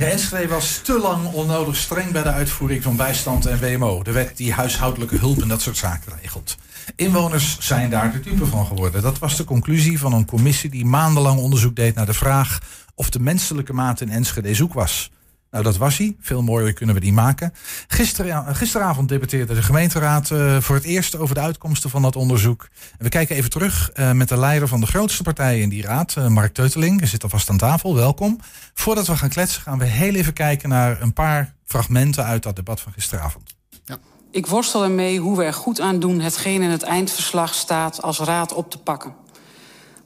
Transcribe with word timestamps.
De 0.00 0.06
Enschede 0.06 0.48
was 0.48 0.80
te 0.82 0.98
lang 0.98 1.32
onnodig 1.32 1.76
streng 1.76 2.12
bij 2.12 2.22
de 2.22 2.32
uitvoering 2.32 2.82
van 2.82 2.96
bijstand 2.96 3.46
en 3.46 3.60
WMO. 3.60 4.02
De 4.02 4.12
wet 4.12 4.36
die 4.36 4.52
huishoudelijke 4.52 5.16
hulp 5.16 5.42
en 5.42 5.48
dat 5.48 5.60
soort 5.60 5.76
zaken 5.76 6.12
regelt. 6.20 6.56
Inwoners 6.96 7.56
zijn 7.60 7.90
daar 7.90 8.12
de 8.12 8.20
dupe 8.20 8.46
van 8.46 8.66
geworden. 8.66 9.02
Dat 9.02 9.18
was 9.18 9.36
de 9.36 9.44
conclusie 9.44 9.98
van 9.98 10.12
een 10.12 10.24
commissie 10.24 10.70
die 10.70 10.84
maandenlang 10.84 11.38
onderzoek 11.38 11.76
deed 11.76 11.94
naar 11.94 12.06
de 12.06 12.12
vraag 12.12 12.58
of 12.94 13.10
de 13.10 13.20
menselijke 13.20 13.72
maat 13.72 14.00
in 14.00 14.10
Enschede 14.10 14.54
zoek 14.54 14.74
was. 14.74 15.10
Nou, 15.50 15.64
dat 15.64 15.76
was 15.76 15.98
hij. 15.98 16.16
Veel 16.20 16.42
mooier 16.42 16.72
kunnen 16.72 16.94
we 16.94 17.00
die 17.00 17.12
maken. 17.12 17.52
Gister, 17.88 18.54
gisteravond 18.54 19.08
debatteerde 19.08 19.54
de 19.54 19.62
gemeenteraad 19.62 20.30
uh, 20.30 20.60
voor 20.60 20.76
het 20.76 20.84
eerst 20.84 21.16
over 21.16 21.34
de 21.34 21.40
uitkomsten 21.40 21.90
van 21.90 22.02
dat 22.02 22.16
onderzoek. 22.16 22.68
We 22.98 23.08
kijken 23.08 23.36
even 23.36 23.50
terug 23.50 23.90
uh, 23.94 24.12
met 24.12 24.28
de 24.28 24.36
leider 24.36 24.68
van 24.68 24.80
de 24.80 24.86
grootste 24.86 25.22
partij 25.22 25.60
in 25.60 25.68
die 25.68 25.82
raad, 25.82 26.16
Mark 26.28 26.54
Teuteling. 26.54 27.08
Zit 27.08 27.22
alvast 27.22 27.50
aan 27.50 27.58
tafel, 27.58 27.94
welkom. 27.94 28.38
Voordat 28.74 29.06
we 29.06 29.16
gaan 29.16 29.28
kletsen 29.28 29.62
gaan 29.62 29.78
we 29.78 29.84
heel 29.84 30.14
even 30.14 30.32
kijken 30.32 30.68
naar 30.68 31.02
een 31.02 31.12
paar 31.12 31.54
fragmenten 31.64 32.24
uit 32.24 32.42
dat 32.42 32.56
debat 32.56 32.80
van 32.80 32.92
gisteravond. 32.92 33.54
Ja. 33.84 33.98
Ik 34.30 34.46
worstel 34.46 34.84
ermee 34.84 35.18
hoe 35.18 35.36
we 35.36 35.44
er 35.44 35.54
goed 35.54 35.80
aan 35.80 36.00
doen 36.00 36.20
hetgeen 36.20 36.62
in 36.62 36.70
het 36.70 36.82
eindverslag 36.82 37.54
staat 37.54 38.02
als 38.02 38.18
raad 38.18 38.52
op 38.52 38.70
te 38.70 38.78
pakken. 38.78 39.14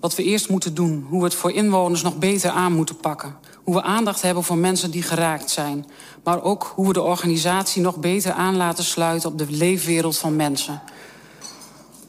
Wat 0.01 0.15
we 0.15 0.23
eerst 0.23 0.49
moeten 0.49 0.75
doen, 0.75 1.07
hoe 1.09 1.19
we 1.19 1.25
het 1.25 1.35
voor 1.35 1.53
inwoners 1.53 2.03
nog 2.03 2.19
beter 2.19 2.51
aan 2.51 2.73
moeten 2.73 2.97
pakken 2.97 3.37
hoe 3.65 3.75
we 3.75 3.83
aandacht 3.83 4.23
hebben 4.23 4.45
voor 4.45 4.59
mensen 4.59 4.91
die 4.91 5.03
geraakt 5.03 5.51
zijn. 5.51 5.87
Maar 6.25 6.43
ook 6.43 6.73
hoe 6.75 6.87
we 6.87 6.93
de 6.93 7.03
organisatie 7.03 7.83
nog 7.83 7.97
beter 7.97 8.33
aan 8.33 8.57
laten 8.57 8.85
sluiten 8.85 9.29
op 9.31 9.39
de 9.39 9.47
leefwereld 9.49 10.19
van 10.19 10.37
mensen. 10.37 10.83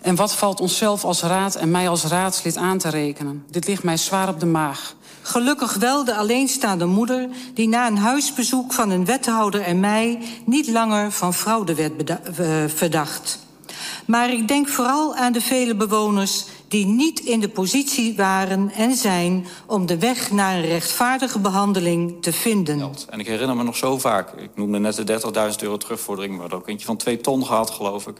En 0.01 0.15
wat 0.15 0.35
valt 0.35 0.59
onszelf 0.59 1.03
als 1.03 1.21
raad 1.21 1.55
en 1.55 1.71
mij 1.71 1.89
als 1.89 2.03
raadslid 2.03 2.57
aan 2.57 2.77
te 2.77 2.89
rekenen? 2.89 3.45
Dit 3.49 3.67
ligt 3.67 3.83
mij 3.83 3.97
zwaar 3.97 4.29
op 4.29 4.39
de 4.39 4.45
maag. 4.45 4.95
Gelukkig 5.21 5.73
wel 5.73 6.03
de 6.03 6.15
alleenstaande 6.15 6.85
moeder 6.85 7.29
die 7.53 7.67
na 7.67 7.87
een 7.87 7.97
huisbezoek 7.97 8.73
van 8.73 8.89
een 8.89 9.05
wethouder 9.05 9.61
en 9.61 9.79
mij 9.79 10.19
niet 10.45 10.67
langer 10.67 11.11
van 11.11 11.33
fraude 11.33 11.75
werd 11.75 12.09
uh, 12.09 12.15
verdacht. 12.67 13.39
Maar 14.05 14.31
ik 14.31 14.47
denk 14.47 14.67
vooral 14.67 15.15
aan 15.15 15.33
de 15.33 15.41
vele 15.41 15.75
bewoners 15.75 16.45
die 16.75 16.85
niet 16.85 17.19
in 17.19 17.39
de 17.39 17.49
positie 17.49 18.15
waren 18.15 18.71
en 18.71 18.95
zijn 18.95 19.45
om 19.67 19.85
de 19.85 19.99
weg 19.99 20.31
naar 20.31 20.55
een 20.55 20.65
rechtvaardige 20.65 21.39
behandeling 21.39 22.21
te 22.21 22.33
vinden. 22.33 22.93
En 23.09 23.19
ik 23.19 23.27
herinner 23.27 23.55
me 23.55 23.63
nog 23.63 23.75
zo 23.75 23.97
vaak, 23.97 24.31
ik 24.31 24.49
noemde 24.55 24.79
net 24.79 24.95
de 24.95 25.19
30.000 25.51 25.55
euro 25.59 25.77
terugvordering, 25.77 26.39
hadden 26.39 26.57
ook 26.57 26.67
eentje 26.67 26.85
van 26.85 26.97
twee 26.97 27.21
ton 27.21 27.45
gehad, 27.45 27.69
geloof 27.69 28.07
ik. 28.07 28.17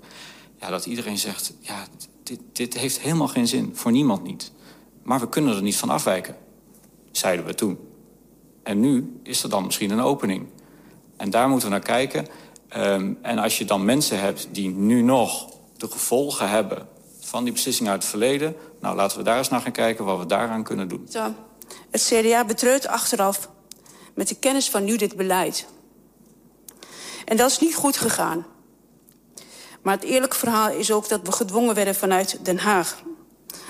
Ja, 0.60 0.70
dat 0.70 0.86
iedereen 0.86 1.18
zegt, 1.18 1.54
ja, 1.60 1.88
dit, 2.24 2.40
dit 2.52 2.78
heeft 2.78 3.00
helemaal 3.00 3.28
geen 3.28 3.48
zin, 3.48 3.72
voor 3.74 3.92
niemand 3.92 4.24
niet. 4.24 4.52
Maar 5.04 5.20
we 5.20 5.30
kunnen 5.30 5.56
er 5.56 5.62
niet 5.62 5.78
van 5.78 5.90
afwijken, 5.90 6.36
zeiden 7.12 7.46
we 7.46 7.56
toen. 7.56 7.78
En 8.64 8.80
nu 8.80 9.20
is 9.24 9.44
er 9.44 9.50
dan 9.50 9.66
misschien 9.66 9.92
een 9.92 10.02
opening. 10.02 10.46
En 11.18 11.30
daar 11.30 11.50
moeten 11.50 11.68
we 11.68 11.74
naar 11.74 11.84
kijken. 11.84 12.28
Um, 12.78 13.18
en 13.22 13.38
als 13.38 13.58
je 13.58 13.66
dan 13.66 13.86
mensen 13.86 14.20
hebt 14.20 14.48
die 14.52 14.70
nu 14.70 15.02
nog 15.02 15.50
de 15.78 15.88
gevolgen 15.92 16.50
hebben 16.50 16.94
van 17.36 17.44
die 17.44 17.54
beslissing 17.54 17.90
uit 17.90 18.02
het 18.02 18.10
verleden. 18.10 18.56
Nou, 18.80 18.96
laten 18.96 19.18
we 19.18 19.24
daar 19.24 19.38
eens 19.38 19.50
naar 19.50 19.62
gaan 19.62 19.72
kijken 19.72 20.06
wat 20.06 20.18
we 20.18 20.26
daaraan 20.26 20.64
kunnen 20.64 20.88
doen. 20.88 21.08
Zo. 21.10 21.34
Het 21.92 22.02
CDA 22.02 22.46
betreurt 22.46 22.88
achteraf 22.88 23.50
met 24.14 24.28
de 24.28 24.36
kennis 24.36 24.70
van 24.70 24.84
nu 24.84 24.98
dit 24.98 25.16
beleid. 25.16 25.66
En 27.26 27.38
dat 27.38 27.52
is 27.52 27.60
niet 27.60 27.76
goed 27.76 27.98
gegaan. 27.98 28.46
Maar 29.82 29.94
het 29.94 30.04
eerlijke 30.04 30.36
verhaal 30.36 30.70
is 30.70 30.92
ook 30.92 31.10
dat 31.10 31.20
we 31.24 31.32
gedwongen 31.32 31.76
werden 31.76 31.96
vanuit 31.96 32.46
Den 32.46 32.60
Haag. 32.60 33.02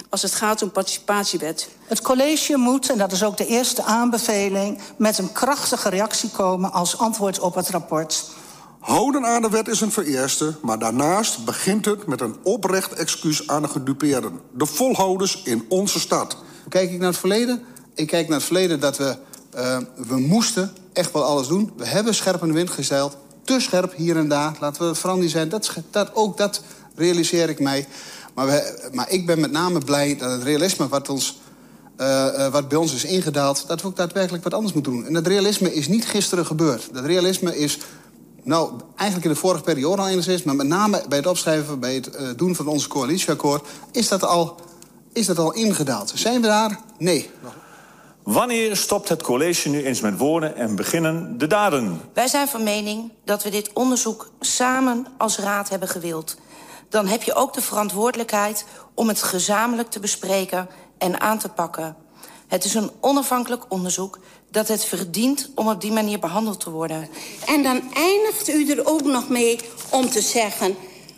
Als 0.09 0.21
het 0.21 0.33
gaat 0.33 0.61
om 0.61 0.71
participatiewet. 0.71 1.69
Het 1.85 2.01
college 2.01 2.57
moet, 2.57 2.89
en 2.89 2.97
dat 2.97 3.11
is 3.11 3.23
ook 3.23 3.37
de 3.37 3.47
eerste 3.47 3.83
aanbeveling... 3.83 4.79
met 4.97 5.17
een 5.17 5.31
krachtige 5.31 5.89
reactie 5.89 6.29
komen 6.29 6.71
als 6.71 6.97
antwoord 6.97 7.39
op 7.39 7.55
het 7.55 7.69
rapport. 7.69 8.29
Houden 8.85 9.25
aan 9.25 9.41
de 9.41 9.49
wet 9.49 9.67
is 9.67 9.81
een 9.81 9.91
vereerste, 9.91 10.55
maar 10.61 10.79
daarnaast 10.79 11.45
begint 11.45 11.85
het 11.85 12.07
met 12.07 12.21
een 12.21 12.35
oprecht 12.43 12.93
excuus 12.93 13.47
aan 13.47 13.61
de 13.61 13.67
gedupeerden. 13.67 14.39
De 14.51 14.65
volhouders 14.65 15.41
in 15.43 15.65
onze 15.69 15.99
stad. 15.99 16.37
Kijk 16.69 16.91
ik 16.91 16.99
naar 16.99 17.07
het 17.07 17.17
verleden? 17.17 17.63
Ik 17.95 18.07
kijk 18.07 18.27
naar 18.27 18.37
het 18.37 18.45
verleden 18.45 18.79
dat 18.79 18.97
we, 18.97 19.17
uh, 19.55 19.77
we 20.07 20.19
moesten 20.19 20.71
echt 20.93 21.11
wel 21.11 21.23
alles 21.23 21.47
doen. 21.47 21.71
We 21.77 21.85
hebben 21.85 22.15
scherp 22.15 22.41
in 22.41 22.47
de 22.47 22.53
wind 22.53 22.69
gesteld. 22.69 23.17
Te 23.43 23.59
scherp 23.59 23.95
hier 23.95 24.17
en 24.17 24.27
daar. 24.27 24.57
Laten 24.59 24.93
we 24.93 25.17
niet 25.17 25.31
zijn. 25.31 25.49
Dat, 25.49 26.11
ook 26.13 26.37
dat 26.37 26.61
realiseer 26.95 27.49
ik 27.49 27.59
mij. 27.59 27.87
Maar, 28.33 28.45
we, 28.45 28.89
maar 28.91 29.09
ik 29.09 29.25
ben 29.25 29.39
met 29.39 29.51
name 29.51 29.79
blij 29.79 30.17
dat 30.17 30.31
het 30.31 30.43
realisme 30.43 30.87
wat, 30.87 31.09
ons, 31.09 31.39
uh, 31.97 32.07
uh, 32.07 32.47
wat 32.47 32.67
bij 32.67 32.77
ons 32.77 32.93
is 32.93 33.05
ingedaald... 33.05 33.67
dat 33.67 33.81
we 33.81 33.87
ook 33.87 33.95
daadwerkelijk 33.95 34.43
wat 34.43 34.53
anders 34.53 34.73
moeten 34.73 34.91
doen. 34.91 35.05
En 35.05 35.13
dat 35.13 35.27
realisme 35.27 35.73
is 35.73 35.87
niet 35.87 36.05
gisteren 36.05 36.45
gebeurd. 36.45 36.89
Dat 36.93 37.05
realisme 37.05 37.57
is 37.57 37.77
nou, 38.45 38.71
eigenlijk 38.95 39.29
in 39.29 39.33
de 39.33 39.39
vorige 39.39 39.63
periode 39.63 40.01
al 40.01 40.07
enigszins... 40.07 40.43
maar 40.43 40.55
met 40.55 40.67
name 40.67 41.03
bij 41.09 41.17
het 41.17 41.27
opschrijven, 41.27 41.79
bij 41.79 41.93
het 41.93 42.07
uh, 42.07 42.29
doen 42.35 42.55
van 42.55 42.67
ons 42.67 42.87
coalitieakkoord... 42.87 43.67
Is 43.91 44.07
dat, 44.07 44.23
al, 44.23 44.55
is 45.13 45.25
dat 45.25 45.37
al 45.37 45.53
ingedaald. 45.53 46.11
Zijn 46.15 46.41
we 46.41 46.47
daar? 46.47 46.79
Nee. 46.97 47.29
Wanneer 48.23 48.75
stopt 48.75 49.09
het 49.09 49.21
college 49.21 49.69
nu 49.69 49.83
eens 49.83 50.01
met 50.01 50.17
woorden 50.17 50.55
en 50.55 50.75
beginnen 50.75 51.37
de 51.37 51.47
daden? 51.47 52.01
Wij 52.13 52.27
zijn 52.27 52.47
van 52.47 52.63
mening 52.63 53.11
dat 53.23 53.43
we 53.43 53.49
dit 53.49 53.73
onderzoek 53.73 54.31
samen 54.39 55.07
als 55.17 55.37
raad 55.37 55.69
hebben 55.69 55.89
gewild. 55.89 56.37
Dan 56.89 57.07
heb 57.07 57.23
je 57.23 57.33
ook 57.33 57.53
de 57.53 57.61
verantwoordelijkheid 57.61 58.65
om 58.93 59.07
het 59.07 59.23
gezamenlijk 59.23 59.89
te 59.89 59.99
bespreken 59.99 60.69
en 60.97 61.21
aan 61.21 61.39
te 61.39 61.49
pakken. 61.49 61.95
Het 62.47 62.63
is 62.63 62.73
een 62.73 62.91
onafhankelijk 62.99 63.63
onderzoek 63.69 64.19
dat 64.55 64.67
het 64.67 64.85
verdient 64.85 65.49
om 65.55 65.69
op 65.69 65.81
die 65.81 65.91
manier 65.91 66.19
behandeld 66.19 66.59
te 66.59 66.69
worden. 66.69 67.09
En 67.45 67.63
dan 67.63 67.81
eindigt 67.93 68.49
u 68.49 68.69
er 68.69 68.85
ook 68.85 69.03
nog 69.03 69.29
mee 69.29 69.59
om 69.89 70.09
te 70.09 70.21
zeggen... 70.21 70.75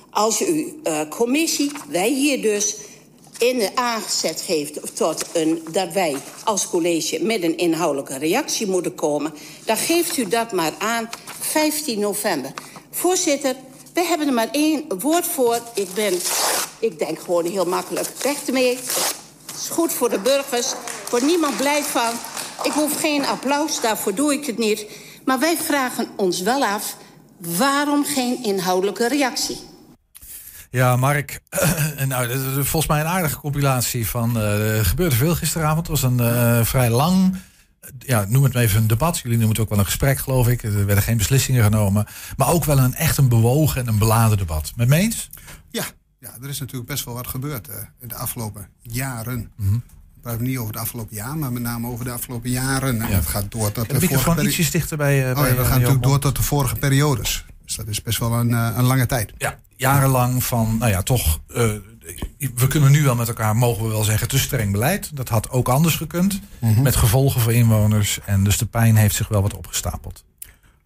als 0.09 0.41
u 0.41 0.79
uh, 0.83 0.99
commissie, 1.09 1.71
wij 1.87 2.09
hier 2.09 2.41
dus, 2.41 2.75
in 3.37 3.57
de 3.57 3.75
aangezet 3.75 4.41
heeft... 4.41 4.95
Tot 4.95 5.25
een, 5.33 5.63
dat 5.71 5.93
wij 5.93 6.15
als 6.43 6.69
college 6.69 7.23
met 7.23 7.43
een 7.43 7.57
inhoudelijke 7.57 8.17
reactie 8.17 8.67
moeten 8.67 8.95
komen... 8.95 9.33
dan 9.65 9.77
geeft 9.77 10.17
u 10.17 10.27
dat 10.27 10.51
maar 10.51 10.73
aan 10.77 11.09
15 11.39 11.99
november. 11.99 12.53
Voorzitter, 12.91 13.55
we 13.93 14.03
hebben 14.03 14.27
er 14.27 14.33
maar 14.33 14.51
één 14.51 14.85
woord 14.99 15.25
voor. 15.25 15.61
Ik 15.73 15.93
ben, 15.93 16.13
ik 16.79 16.99
denk 16.99 17.19
gewoon 17.19 17.45
heel 17.45 17.65
makkelijk 17.65 18.07
weg 18.21 18.45
ermee. 18.45 18.77
Is 19.55 19.69
goed 19.69 19.93
voor 19.93 20.09
de 20.09 20.19
burgers, 20.19 20.73
wordt 21.09 21.25
niemand 21.25 21.57
blij 21.57 21.83
van... 21.83 22.13
Ik 22.63 22.71
hoef 22.71 22.99
geen 22.99 23.25
applaus, 23.25 23.81
daarvoor 23.81 24.15
doe 24.15 24.33
ik 24.33 24.45
het 24.45 24.57
niet. 24.57 24.85
Maar 25.25 25.39
wij 25.39 25.57
vragen 25.57 26.07
ons 26.15 26.41
wel 26.41 26.65
af, 26.65 26.97
waarom 27.37 28.05
geen 28.05 28.43
inhoudelijke 28.43 29.07
reactie? 29.07 29.57
Ja, 30.69 30.95
Mark, 30.95 31.41
nou, 32.07 32.27
is 32.27 32.41
volgens 32.53 32.87
mij 32.87 32.99
een 32.99 33.07
aardige 33.07 33.39
compilatie 33.39 34.07
van... 34.07 34.37
Uh, 34.37 34.77
er 34.77 34.85
gebeurde 34.85 35.15
veel 35.15 35.35
gisteravond. 35.35 35.87
Het 35.87 36.01
was 36.01 36.11
een 36.11 36.19
uh, 36.19 36.63
vrij 36.63 36.89
lang, 36.89 37.35
ja, 37.99 38.25
noem 38.27 38.43
het 38.43 38.53
maar 38.53 38.63
even 38.63 38.81
een 38.81 38.87
debat. 38.87 39.17
Jullie 39.17 39.37
noemen 39.37 39.55
het 39.55 39.59
ook 39.59 39.69
wel 39.69 39.79
een 39.79 39.85
gesprek, 39.85 40.17
geloof 40.17 40.47
ik. 40.47 40.63
Er 40.63 40.85
werden 40.85 41.03
geen 41.03 41.17
beslissingen 41.17 41.63
genomen. 41.63 42.05
Maar 42.37 42.49
ook 42.49 42.65
wel 42.65 42.77
een 42.77 42.93
echt 42.93 43.17
een 43.17 43.29
bewogen 43.29 43.81
en 43.81 43.87
een 43.87 43.97
beladen 43.97 44.37
debat. 44.37 44.73
Met 44.75 44.87
meens? 44.87 45.29
Ja, 45.69 45.83
ja, 46.19 46.37
er 46.41 46.49
is 46.49 46.59
natuurlijk 46.59 46.89
best 46.89 47.05
wel 47.05 47.13
wat 47.13 47.27
gebeurd 47.27 47.69
uh, 47.69 47.75
in 47.99 48.07
de 48.07 48.15
afgelopen 48.15 48.69
jaren. 48.81 49.51
Mm 49.55 49.67
-hmm 49.67 49.83
praten 50.27 50.45
niet 50.45 50.57
over 50.57 50.73
het 50.73 50.81
afgelopen 50.81 51.15
jaar, 51.15 51.37
maar 51.37 51.51
met 51.51 51.61
name 51.61 51.87
over 51.87 52.05
de 52.05 52.11
afgelopen 52.11 52.49
jaren. 52.49 53.01
En 53.01 53.09
ja. 53.09 53.15
dat 53.15 53.25
gaat 53.25 53.51
door 53.51 53.71
tot 53.71 53.89
de, 53.89 54.19
vorige 54.19 54.47
ietsjes 54.47 54.71
dichter 54.71 54.97
bij. 54.97 55.31
Uh, 55.31 55.37
oh, 55.37 55.47
ja, 55.47 55.53
dat 55.53 55.65
gaat 55.65 55.75
natuurlijk 55.75 56.03
door 56.03 56.19
tot 56.19 56.35
de 56.35 56.43
vorige 56.43 56.75
periodes. 56.75 57.45
Dus 57.65 57.75
dat 57.75 57.87
is 57.87 58.01
best 58.01 58.19
wel 58.19 58.33
een, 58.33 58.49
uh, 58.49 58.69
een 58.75 58.83
lange 58.83 59.05
tijd. 59.05 59.33
Ja, 59.37 59.59
jarenlang 59.75 60.43
van, 60.43 60.77
nou 60.77 60.91
ja, 60.91 61.01
toch. 61.01 61.39
Uh, 61.49 61.71
we 62.55 62.67
kunnen 62.67 62.91
nu 62.91 63.03
wel 63.03 63.15
met 63.15 63.27
elkaar, 63.27 63.55
mogen 63.55 63.83
we 63.83 63.89
wel 63.89 64.03
zeggen, 64.03 64.27
te 64.27 64.39
streng 64.39 64.71
beleid. 64.71 65.15
Dat 65.15 65.29
had 65.29 65.49
ook 65.49 65.69
anders 65.69 65.95
gekund. 65.95 66.39
-hmm. 66.59 66.81
Met 66.81 66.95
gevolgen 66.95 67.41
voor 67.41 67.53
inwoners. 67.53 68.19
En 68.25 68.43
dus 68.43 68.57
de 68.57 68.65
pijn 68.65 68.95
heeft 68.95 69.15
zich 69.15 69.27
wel 69.27 69.41
wat 69.41 69.55
opgestapeld. 69.55 70.23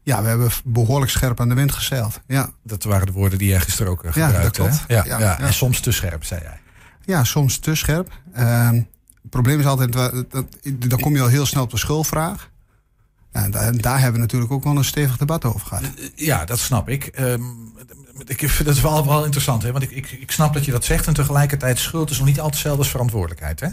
Ja, 0.04 0.22
we 0.22 0.28
hebben 0.28 0.50
behoorlijk 0.64 1.12
scherp 1.12 1.40
aan 1.40 1.50
de 1.50 1.56
wind 1.56 1.72
gezeild. 1.72 2.20
Ja. 2.28 2.50
Dat 2.64 2.84
waren 2.84 3.06
de 3.06 3.12
woorden 3.12 3.38
die 3.38 3.48
jij 3.48 3.60
gisteren 3.60 3.92
ook 3.92 4.04
gebruikte. 4.06 4.38
Ja, 4.38 4.44
dat 4.44 4.52
klopt. 4.52 4.84
Ja, 4.88 5.04
ja, 5.06 5.20
ja, 5.20 5.40
En 5.40 5.54
soms 5.54 5.80
te 5.80 5.92
scherp, 5.92 6.24
zei 6.24 6.42
jij. 6.42 6.60
Ja, 7.06 7.24
soms 7.24 7.58
te 7.58 7.76
scherp. 7.76 8.12
Uh, 8.38 8.70
het 9.22 9.32
probleem 9.32 9.60
is 9.60 9.66
altijd, 9.66 9.94
dat, 9.94 10.46
dan 10.88 11.00
kom 11.00 11.16
je 11.16 11.22
al 11.22 11.28
heel 11.28 11.46
snel 11.46 11.64
op 11.64 11.72
de 11.72 11.78
schuldvraag. 11.78 12.50
En 13.32 13.52
daar, 13.52 13.78
daar, 13.78 13.96
hebben 14.00 14.14
we 14.14 14.20
natuurlijk 14.20 14.52
ook 14.52 14.64
wel 14.64 14.78
een 14.78 14.84
stevig 14.84 15.18
debat 15.18 15.46
over 15.46 15.68
gehad. 15.68 15.84
Ja, 16.16 16.46
dat 16.46 16.60
snap 16.60 16.90
ik. 16.90 17.20
Um, 17.20 17.74
ik 18.26 18.50
vind 18.50 18.70
het 18.70 18.82
wel, 18.82 19.06
wel 19.06 19.24
interessant, 19.24 19.64
hè? 19.64 19.72
want 19.72 19.84
ik, 19.84 19.92
ik, 19.92 20.12
ik 20.12 20.32
snap 20.32 20.54
dat 20.54 20.66
je 20.66 20.72
dat 20.72 20.86
zegt. 20.86 21.08
En 21.08 21.14
tegelijkertijd, 21.14 21.80
schuld 21.80 22.10
is 22.10 22.18
nog 22.18 22.28
niet 22.28 22.38
altijd 22.38 22.54
hetzelfde 22.54 22.82
als 22.82 22.92
verantwoordelijkheid. 22.92 23.60
Hè? 23.60 23.68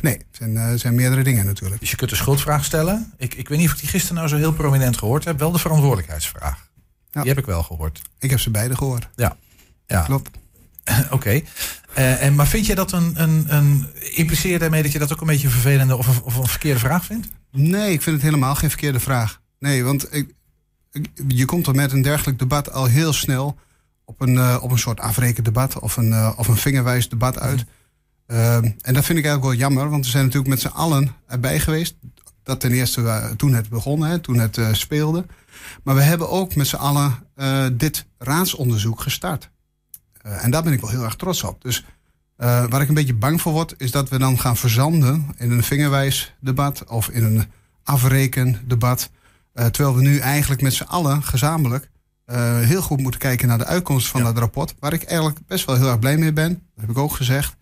Nee, 0.00 0.14
het 0.14 0.26
zijn, 0.30 0.54
uh, 0.54 0.72
zijn 0.74 0.94
meerdere 0.94 1.22
dingen 1.22 1.46
natuurlijk. 1.46 1.80
Dus 1.80 1.90
je 1.90 1.96
kunt 1.96 2.10
de 2.10 2.16
schuldvraag 2.16 2.64
stellen. 2.64 3.12
Ik, 3.16 3.34
ik 3.34 3.48
weet 3.48 3.58
niet 3.58 3.66
of 3.68 3.74
ik 3.74 3.80
die 3.80 3.88
gisteren 3.88 4.16
nou 4.16 4.28
zo 4.28 4.36
heel 4.36 4.52
prominent 4.52 4.98
gehoord 4.98 5.24
heb. 5.24 5.38
Wel 5.38 5.52
de 5.52 5.58
verantwoordelijkheidsvraag. 5.58 6.68
Ja. 7.10 7.20
Die 7.20 7.30
heb 7.30 7.38
ik 7.38 7.46
wel 7.46 7.62
gehoord. 7.62 8.02
Ik 8.18 8.30
heb 8.30 8.40
ze 8.40 8.50
beide 8.50 8.76
gehoord. 8.76 9.08
Ja. 9.14 9.36
ja. 9.86 10.02
Klopt. 10.02 10.30
Oké. 11.04 11.14
Okay. 11.14 11.44
Uh, 11.98 12.22
en, 12.22 12.34
maar 12.34 12.46
vind 12.46 12.66
je 12.66 12.74
dat 12.74 12.92
een, 12.92 13.22
een, 13.22 13.44
een. 13.48 13.86
daarmee 14.58 14.82
dat 14.82 14.92
je 14.92 14.98
dat 14.98 15.12
ook 15.12 15.20
een 15.20 15.26
beetje 15.26 15.46
een 15.46 15.52
vervelende 15.52 15.96
of 15.96 16.06
een, 16.06 16.22
of 16.22 16.36
een 16.36 16.46
verkeerde 16.46 16.78
vraag 16.80 17.04
vindt? 17.04 17.28
Nee, 17.50 17.92
ik 17.92 18.02
vind 18.02 18.16
het 18.16 18.24
helemaal 18.24 18.54
geen 18.54 18.70
verkeerde 18.70 19.00
vraag. 19.00 19.40
Nee, 19.58 19.84
want 19.84 20.14
ik, 20.14 20.34
ik- 20.92 21.10
je 21.28 21.44
komt 21.44 21.66
er 21.66 21.74
met 21.74 21.92
een 21.92 22.02
dergelijk 22.02 22.38
debat 22.38 22.72
al 22.72 22.84
heel 22.84 23.12
snel 23.12 23.58
op 24.04 24.20
een, 24.20 24.38
eh, 24.38 24.58
op 24.60 24.70
een 24.70 24.78
soort 24.78 25.00
afrekendebat 25.00 25.78
of 25.78 25.96
een, 25.96 26.12
eh, 26.12 26.32
of 26.36 26.48
een 26.48 26.56
vingerwijs 26.56 27.08
debat 27.08 27.38
uit. 27.38 27.64
Ehm, 28.26 28.64
en 28.80 28.94
dat 28.94 29.04
vind 29.04 29.18
ik 29.18 29.24
eigenlijk 29.24 29.42
wel 29.44 29.54
jammer, 29.54 29.90
want 29.90 30.04
we 30.04 30.10
zijn 30.10 30.24
natuurlijk 30.24 30.50
met 30.50 30.60
z'n 30.60 30.66
allen 30.66 31.14
erbij 31.26 31.60
geweest. 31.60 31.94
Dat 32.42 32.60
ten 32.60 32.72
eerste 32.72 33.02
eh, 33.08 33.30
toen 33.30 33.54
het 33.54 33.68
begon, 33.68 34.02
hè, 34.02 34.18
toen 34.18 34.38
het 34.38 34.58
eh, 34.58 34.72
speelde. 34.72 35.26
Maar 35.82 35.94
we 35.94 36.02
hebben 36.02 36.30
ook 36.30 36.54
met 36.54 36.66
z'n 36.66 36.76
allen 36.76 37.14
eh, 37.34 37.66
dit 37.72 38.06
raadsonderzoek 38.18 39.00
gestart. 39.00 39.50
Eh, 40.24 40.44
en 40.44 40.50
daar 40.50 40.62
ben 40.62 40.72
ik 40.72 40.80
wel 40.80 40.90
heel 40.90 41.04
erg 41.04 41.16
trots 41.16 41.42
op. 41.42 41.62
Dus 41.62 41.84
eh, 42.36 42.64
waar 42.68 42.80
ik 42.80 42.88
een 42.88 42.94
beetje 42.94 43.14
bang 43.14 43.40
voor 43.40 43.52
word, 43.52 43.74
is 43.78 43.90
dat 43.90 44.08
we 44.08 44.18
dan 44.18 44.38
gaan 44.38 44.56
verzanden 44.56 45.26
in 45.36 45.50
een 45.50 45.62
vingerwijs 45.62 46.34
debat 46.40 46.84
of 46.84 47.08
in 47.08 47.24
een 47.24 47.44
afrekendebat. 47.82 49.10
Eh, 49.52 49.66
terwijl 49.66 49.96
we 49.96 50.02
nu 50.02 50.18
eigenlijk 50.18 50.62
met 50.62 50.72
z'n 50.72 50.82
allen 50.82 51.22
gezamenlijk 51.22 51.92
heel 52.60 52.82
goed 52.82 53.00
moeten 53.00 53.20
kijken 53.20 53.48
naar 53.48 53.58
de 53.58 53.64
uitkomst 53.64 54.08
van 54.08 54.22
dat 54.22 54.38
rapport. 54.38 54.74
Waar 54.78 54.92
ik 54.92 55.02
eigenlijk 55.02 55.38
best 55.46 55.64
wel 55.64 55.76
heel 55.76 55.88
erg 55.88 55.98
blij 55.98 56.16
mee 56.16 56.32
ben. 56.32 56.48
Dat 56.52 56.80
heb 56.80 56.90
ik 56.90 56.98
ook 56.98 57.14
gezegd. 57.14 57.56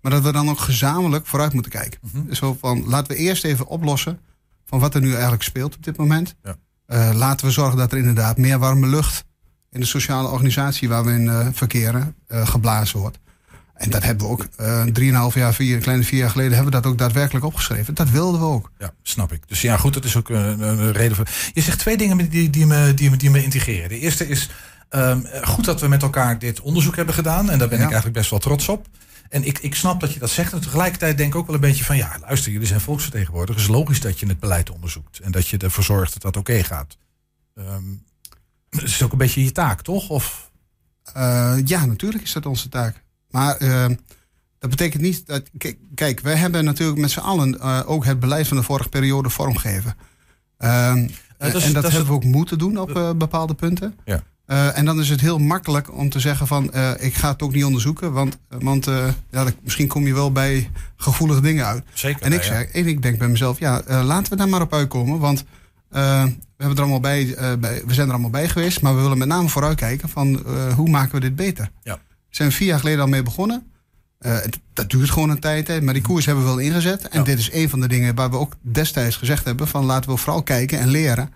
Maar 0.00 0.12
dat 0.12 0.22
we 0.22 0.32
dan 0.32 0.48
ook 0.48 0.58
gezamenlijk 0.58 1.26
vooruit 1.26 1.52
moeten 1.52 1.72
kijken. 1.72 2.00
Dus 2.26 2.38
zo 2.38 2.56
van, 2.60 2.84
laten 2.86 3.12
we 3.12 3.22
eerst 3.22 3.44
even 3.44 3.66
oplossen 3.66 4.20
van 4.64 4.78
wat 4.78 4.94
er 4.94 5.00
nu 5.00 5.12
eigenlijk 5.12 5.42
speelt 5.42 5.76
op 5.76 5.84
dit 5.84 5.96
moment. 5.96 6.34
Ja. 6.42 7.14
Laten 7.14 7.46
we 7.46 7.52
zorgen 7.52 7.78
dat 7.78 7.92
er 7.92 7.98
inderdaad 7.98 8.38
meer 8.38 8.58
warme 8.58 8.86
lucht 8.86 9.24
in 9.74 9.80
de 9.80 9.86
sociale 9.86 10.28
organisatie 10.28 10.88
waar 10.88 11.04
we 11.04 11.10
in 11.12 11.28
eh, 11.28 11.48
verkeren 11.52 12.14
eh, 12.26 12.46
geblazen 12.46 12.98
wordt. 12.98 13.18
En 13.74 13.90
dat 13.90 14.02
hebben 14.02 14.26
we 14.26 14.32
ook 14.32 14.46
eh 14.56 14.84
3,5 15.30 15.34
jaar, 15.34 15.54
vier, 15.54 15.74
een 15.76 15.82
kleine 15.82 16.04
vier 16.04 16.18
jaar 16.18 16.30
geleden 16.30 16.52
hebben 16.54 16.72
we 16.72 16.80
dat 16.80 16.90
ook 16.92 16.98
daadwerkelijk 16.98 17.44
opgeschreven. 17.44 17.94
Dat 17.94 18.10
wilden 18.10 18.40
we 18.40 18.46
ook. 18.46 18.70
Ja, 18.78 18.92
snap 19.02 19.32
ik. 19.32 19.48
Dus 19.48 19.60
ja, 19.60 19.76
goed, 19.76 19.94
dat 19.94 20.04
is 20.04 20.16
ook 20.16 20.28
een, 20.28 20.60
een 20.60 20.92
reden 20.92 21.16
voor. 21.16 21.26
Je 21.52 21.60
zegt 21.60 21.78
twee 21.78 21.96
dingen 21.96 22.28
die, 22.28 22.50
die, 22.50 22.66
me, 22.66 22.94
die, 22.94 23.10
me, 23.10 23.16
die 23.16 23.30
me 23.30 23.42
integreren. 23.42 23.88
De 23.88 23.98
eerste 23.98 24.28
is 24.28 24.50
ehm, 24.88 25.20
goed 25.42 25.64
dat 25.64 25.80
we 25.80 25.88
met 25.88 26.02
elkaar 26.02 26.38
dit 26.38 26.60
onderzoek 26.60 26.96
hebben 26.96 27.14
gedaan. 27.14 27.50
En 27.50 27.58
daar 27.58 27.68
ben 27.68 27.78
Ja. 27.78 27.84
ik 27.84 27.90
eigenlijk 27.90 28.18
best 28.18 28.30
wel 28.30 28.38
trots 28.38 28.68
op. 28.68 28.86
En 29.28 29.44
ik, 29.44 29.58
ik 29.58 29.74
snap 29.74 30.00
dat 30.00 30.12
je 30.12 30.18
dat 30.18 30.30
zegt. 30.30 30.52
En 30.52 30.60
tegelijkertijd 30.60 31.16
denk 31.16 31.32
ik 31.32 31.38
ook 31.38 31.46
wel 31.46 31.54
een 31.54 31.60
beetje 31.60 31.84
van... 31.84 31.96
ja, 31.96 32.18
luister, 32.20 32.52
jullie 32.52 32.66
zijn 32.66 32.80
volksvertegenwoordigers. 32.80 33.62
Het 33.62 33.70
is 33.74 33.78
logisch 33.80 34.00
dat 34.00 34.20
je 34.20 34.26
het 34.26 34.40
beleid 34.40 34.70
onderzoekt. 34.70 35.18
En 35.18 35.32
dat 35.32 35.48
je 35.48 35.56
ervoor 35.58 35.84
zorgt 35.84 36.12
dat 36.12 36.22
dat 36.22 36.36
oké 36.36 36.62
gaat. 36.64 36.96
Ehm 37.54 37.82
dat 38.74 38.82
is 38.82 39.02
ook 39.02 39.12
een 39.12 39.18
beetje 39.18 39.44
je 39.44 39.52
taak, 39.52 39.82
toch? 39.82 40.08
Of, 40.08 40.50
Eh, 41.12 41.56
ja, 41.64 41.84
natuurlijk 41.86 42.22
is 42.24 42.32
dat 42.32 42.46
onze 42.46 42.68
taak. 42.68 43.02
Maar 43.30 43.56
eh, 43.56 43.86
dat 44.58 44.70
betekent 44.70 45.02
niet 45.02 45.26
dat. 45.26 45.42
Kijk, 45.58 45.78
kijk, 45.94 46.20
wij 46.20 46.34
hebben 46.34 46.64
natuurlijk 46.64 46.98
met 46.98 47.10
z'n 47.10 47.18
allen 47.18 47.60
eh, 47.60 47.80
ook 47.86 48.04
het 48.04 48.20
beleid 48.20 48.48
van 48.48 48.56
de 48.56 48.62
vorige 48.62 48.88
periode 48.88 49.30
vormgegeven. 49.30 49.96
Ehm, 50.58 51.08
dat 51.38 51.54
is- 51.54 51.64
en 51.64 51.72
dat, 51.72 51.82
dat 51.82 51.84
is 51.90 51.96
hebben 51.96 52.06
we 52.06 52.12
ook 52.12 52.24
moeten 52.24 52.58
doen 52.58 52.76
op 52.78 53.14
bepaalde 53.18 53.54
punten. 53.54 53.94
Ja. 54.04 54.22
En 54.72 54.84
dan 54.84 55.00
is 55.00 55.08
het 55.08 55.20
heel 55.20 55.38
makkelijk 55.38 55.96
om 55.96 56.08
te 56.08 56.20
zeggen 56.20 56.46
van 56.46 56.64
ik 57.00 57.14
ga 57.14 57.30
het 57.30 57.42
ook 57.42 57.52
niet 57.54 57.64
onderzoeken, 57.64 58.12
want, 58.12 58.38
want 58.48 58.84
ja, 58.84 59.14
dat- 59.30 59.54
misschien 59.62 59.88
kom 59.88 60.06
je 60.06 60.14
wel 60.14 60.32
bij 60.32 60.70
gevoelige 60.96 61.40
dingen 61.40 61.66
uit. 61.66 61.84
zeker. 61.92 62.22
En 62.22 62.32
ik, 62.32 62.38
ja, 62.42 62.46
zeg, 62.46 62.70
en 62.70 62.86
ik 62.86 63.02
denk 63.02 63.18
bij 63.18 63.28
mezelf, 63.28 63.58
ja, 63.58 63.82
laten 64.02 64.32
we 64.32 64.38
daar 64.38 64.48
maar 64.48 64.60
op 64.62 64.72
uitkomen. 64.74 65.18
Want 65.18 65.44
we, 66.00 66.32
hebben 66.56 66.76
er 66.76 66.82
allemaal 66.82 67.00
bij, 67.00 67.34
eh, 67.34 67.52
bij, 67.58 67.82
we 67.86 67.94
zijn 67.94 68.06
er 68.06 68.12
allemaal 68.12 68.30
bij 68.30 68.48
geweest. 68.48 68.80
Maar 68.80 68.94
we 68.96 69.02
willen 69.02 69.18
met 69.18 69.28
name 69.28 69.48
vooruitkijken 69.48 70.08
van 70.08 70.46
eh, 70.46 70.74
hoe 70.74 70.88
maken 70.90 71.14
we 71.14 71.20
dit 71.20 71.36
beter. 71.36 71.70
Ja. 71.82 71.94
We 71.94 72.36
zijn 72.36 72.52
vier 72.52 72.68
jaar 72.68 72.78
geleden 72.78 73.00
al 73.00 73.08
mee 73.08 73.22
begonnen. 73.22 73.72
Eh, 74.18 74.38
dat 74.72 74.90
duurt 74.90 75.10
gewoon 75.10 75.30
een 75.30 75.38
tijd. 75.40 75.68
Hè, 75.68 75.80
maar 75.80 75.94
die 75.94 76.02
koers 76.02 76.26
hebben 76.26 76.44
we 76.44 76.50
wel 76.50 76.58
ingezet. 76.58 77.08
En 77.08 77.18
Ja. 77.18 77.24
dit 77.24 77.38
is 77.38 77.52
een 77.52 77.68
van 77.68 77.80
de 77.80 77.88
dingen 77.88 78.14
waar 78.14 78.30
we 78.30 78.36
ook 78.36 78.52
destijds 78.60 79.16
gezegd 79.16 79.44
hebben... 79.44 79.68
van 79.68 79.84
laten 79.84 80.10
we 80.10 80.16
vooral 80.16 80.42
kijken 80.42 80.78
en 80.78 80.88
leren. 80.88 81.32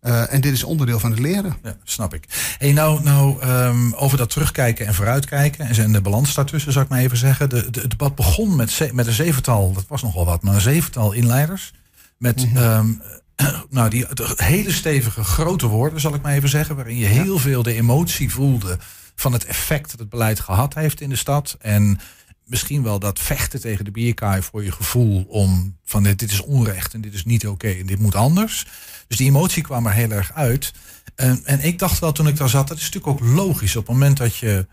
Eh, 0.00 0.32
en 0.32 0.40
dit 0.40 0.52
is 0.52 0.64
onderdeel 0.64 0.98
van 0.98 1.10
het 1.10 1.18
leren. 1.20 1.56
Ja, 1.62 1.76
snap 1.84 2.14
ik. 2.14 2.54
Hey, 2.58 2.72
nou, 2.72 3.02
nou 3.02 3.40
ehm, 3.40 3.92
over 3.92 4.18
dat 4.18 4.30
terugkijken 4.30 4.86
en 4.86 4.94
vooruitkijken 4.94 5.68
en 5.68 5.92
de 5.92 6.00
balans 6.00 6.34
daartussen, 6.34 6.72
zou 6.72 6.84
ik 6.84 6.90
maar 6.90 7.00
even 7.00 7.16
zeggen. 7.16 7.48
De, 7.48 7.70
de, 7.70 7.80
het 7.80 7.90
debat 7.90 8.14
begon 8.14 8.56
met, 8.56 8.90
met 8.92 9.06
een 9.06 9.12
zevental, 9.12 9.72
dat 9.72 9.84
was 9.88 10.02
nogal 10.02 10.24
wat, 10.24 10.42
maar 10.42 10.54
een 10.54 10.60
zevental 10.60 11.12
inleiders. 11.12 11.72
Met 12.18 12.46
ehm, 12.54 12.86
nou, 13.70 13.90
die 13.90 14.06
hele 14.36 14.72
stevige 14.72 15.24
grote 15.24 15.66
woorden, 15.66 16.00
zal 16.00 16.14
ik 16.14 16.22
maar 16.22 16.34
even 16.34 16.48
zeggen, 16.48 16.76
waarin 16.76 16.96
je 16.96 17.06
heel 17.06 17.38
veel 17.38 17.62
de 17.62 17.74
emotie 17.74 18.32
voelde 18.32 18.78
van 19.14 19.32
het 19.32 19.44
effect 19.44 19.90
dat 19.90 20.00
het 20.00 20.08
beleid 20.08 20.40
gehad 20.40 20.74
heeft 20.74 21.00
in 21.00 21.08
de 21.08 21.16
stad. 21.16 21.56
En 21.60 21.98
misschien 22.44 22.82
wel 22.82 22.98
dat 22.98 23.18
vechten 23.18 23.60
tegen 23.60 23.84
de 23.84 23.90
bierkaai 23.90 24.42
voor 24.42 24.64
je 24.64 24.72
gevoel 24.72 25.24
om 25.28 25.76
van 25.84 26.02
dit, 26.02 26.18
dit 26.18 26.30
is 26.30 26.40
onrecht 26.40 26.94
en 26.94 27.00
dit 27.00 27.14
is 27.14 27.24
niet 27.24 27.46
oké 27.46 27.68
en 27.68 27.86
dit 27.86 27.98
moet 27.98 28.14
anders. 28.14 28.66
Dus 29.06 29.16
die 29.16 29.28
emotie 29.28 29.62
kwam 29.62 29.86
er 29.86 29.92
heel 29.92 30.10
erg 30.10 30.32
uit. 30.32 30.72
En, 31.14 31.44
en 31.44 31.60
ik 31.60 31.78
dacht 31.78 31.98
wel 31.98 32.12
toen 32.12 32.28
ik 32.28 32.36
daar 32.36 32.48
zat, 32.48 32.68
dat 32.68 32.76
is 32.76 32.90
natuurlijk 32.90 33.12
ook 33.12 33.28
logisch. 33.28 33.76
Op 33.76 33.86
het 33.86 33.96
moment 33.96 34.16
dat 34.16 34.36
je 34.36 34.66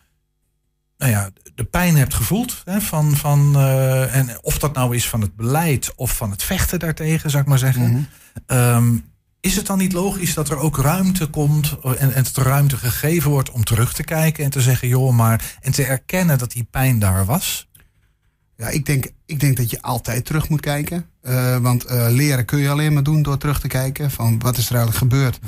nou 1.02 1.14
ja, 1.14 1.30
de 1.56 1.64
pijn 1.64 1.96
hebt 1.96 2.14
gevoeld. 2.14 2.62
Hè, 2.66 2.82
van, 2.82 3.16
van, 3.16 3.56
eh, 3.56 4.16
en 4.16 4.30
of 4.42 4.60
dat 4.60 4.74
nou 4.74 4.96
is 4.96 5.10
van 5.10 5.22
het 5.22 5.36
beleid 5.36 5.94
of 5.96 6.16
van 6.16 6.32
het 6.32 6.44
vechten 6.44 6.80
daartegen, 6.80 7.30
zou 7.30 7.44
ik 7.44 7.50
maar 7.50 7.58
zeggen. 7.58 8.10
Ehm, 8.46 8.98
is 9.40 9.56
het 9.56 9.66
dan 9.66 9.78
niet 9.78 9.94
logisch 9.94 10.34
dat 10.34 10.50
er 10.50 10.58
ook 10.58 10.78
ruimte 10.78 11.28
komt 11.28 11.78
en, 11.84 12.14
en 12.14 12.24
dat 12.24 12.36
er 12.36 12.44
ruimte 12.44 12.78
gegeven 12.78 13.30
wordt 13.30 13.52
om 13.52 13.64
terug 13.64 13.94
te 13.94 14.04
kijken 14.04 14.44
en 14.44 14.50
te 14.50 14.62
zeggen, 14.62 14.88
joh, 14.88 15.14
maar. 15.14 15.58
En 15.62 15.72
te 15.72 15.84
erkennen 15.84 16.38
dat 16.38 16.52
die 16.52 16.68
pijn 16.72 17.00
daar 17.00 17.26
was? 17.26 17.70
Ja, 18.58 18.68
ik 18.68 18.86
denk, 18.86 19.12
ik 19.26 19.40
denk 19.40 19.58
dat 19.58 19.70
je 19.70 19.82
altijd 19.82 20.26
terug 20.26 20.50
moet 20.50 20.62
kijken. 20.62 21.06
Eh, 21.22 21.58
want 21.58 21.86
eh, 21.86 22.06
leren 22.10 22.46
kun 22.46 22.60
je 22.60 22.70
alleen 22.70 22.94
maar 22.94 23.04
doen 23.04 23.22
door 23.22 23.38
terug 23.38 23.60
te 23.60 23.68
kijken 23.68 24.12
van 24.12 24.40
wat 24.40 24.58
is 24.58 24.70
er 24.70 24.76
eigenlijk 24.76 24.98
gebeurd. 24.98 25.40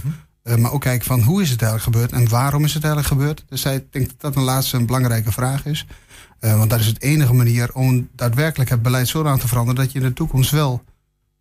Eh, 0.44 0.56
maar 0.56 0.72
ook 0.72 0.82
kijken 0.82 1.06
van 1.06 1.22
hoe 1.22 1.42
is 1.42 1.50
het 1.50 1.62
eigenlijk 1.62 1.96
gebeurd 1.96 2.22
en 2.22 2.30
waarom 2.30 2.64
is 2.64 2.74
het 2.74 2.84
eigenlijk 2.84 3.14
gebeurd. 3.14 3.44
Dus 3.50 3.66
ik 3.66 3.92
denk 3.92 4.08
dat 4.08 4.22
dat 4.22 4.36
een 4.36 4.44
laatste 4.44 4.78
een 4.78 4.86
belangrijke 4.86 5.32
vraag 5.32 5.66
is. 5.66 5.86
Eh, 6.40 6.58
want 6.58 6.70
dat 6.70 6.80
is 6.80 6.86
het 6.86 7.02
enige 7.02 7.34
manier 7.34 7.74
om 7.74 8.10
daadwerkelijk 8.16 8.70
het 8.70 8.82
beleid 8.82 9.08
zo 9.08 9.26
aan 9.26 9.40
te 9.40 9.48
veranderen 9.48 9.84
dat 9.84 9.92
je 9.92 10.00
in 10.00 10.06
de 10.06 10.14
toekomst 10.14 10.52
wel 10.52 10.84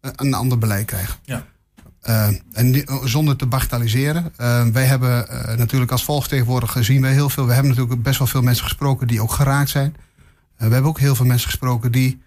eh, 0.01 0.11
een 0.17 0.35
ander 0.35 0.59
beleid 0.59 0.87
krijgt. 0.87 1.19
Ja. 1.25 1.45
En 2.53 2.85
zonder 3.05 3.37
te 3.37 3.47
bagatelliseren. 3.47 4.33
Wij 4.73 4.85
hebben 4.85 5.27
natuurlijk 5.59 5.91
als 5.91 6.05
volksvertegenwoordiger 6.05 6.77
gezien 6.77 7.01
wij 7.01 7.13
heel 7.13 7.29
veel. 7.29 7.47
We 7.47 7.53
hebben 7.53 7.71
natuurlijk 7.71 8.03
best 8.03 8.19
wel 8.19 8.27
veel 8.27 8.43
mensen 8.43 8.65
gesproken 8.65 9.07
die 9.07 9.23
ook 9.23 9.33
geraakt 9.33 9.71
zijn. 9.71 9.97
We 10.57 10.73
hebben 10.73 10.85
ook 10.85 10.99
heel 10.99 11.15
veel 11.15 11.27
mensen 11.27 11.49
gesproken 11.49 11.93
die 11.93 12.23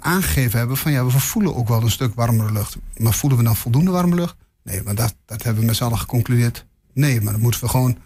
aangegeven 0.00 0.58
hebben 0.58 0.76
van 0.76 0.92
ja, 0.92 1.04
we 1.04 1.10
voelen 1.10 1.54
ook 1.56 1.68
wel 1.68 1.82
een 1.82 1.90
stuk 1.90 2.14
warmere 2.14 2.52
lucht. 2.52 2.76
Maar 2.96 3.12
voelen 3.12 3.38
we 3.38 3.44
dan 3.44 3.56
voldoende 3.56 3.90
warme 3.90 4.14
lucht? 4.14 4.36
Nee, 4.66 4.82
maar 4.82 4.94
dat, 4.94 5.14
dat 5.26 5.42
hebben 5.42 5.60
we 5.60 5.66
met 5.66 5.76
z'n 5.76 5.84
allen 5.84 5.98
geconcludeerd. 5.98 6.66
Nee, 6.92 7.20
maar 7.20 7.32
dan 7.32 7.42
moeten 7.42 7.60
we 7.60 7.68
gewoon 7.68 7.98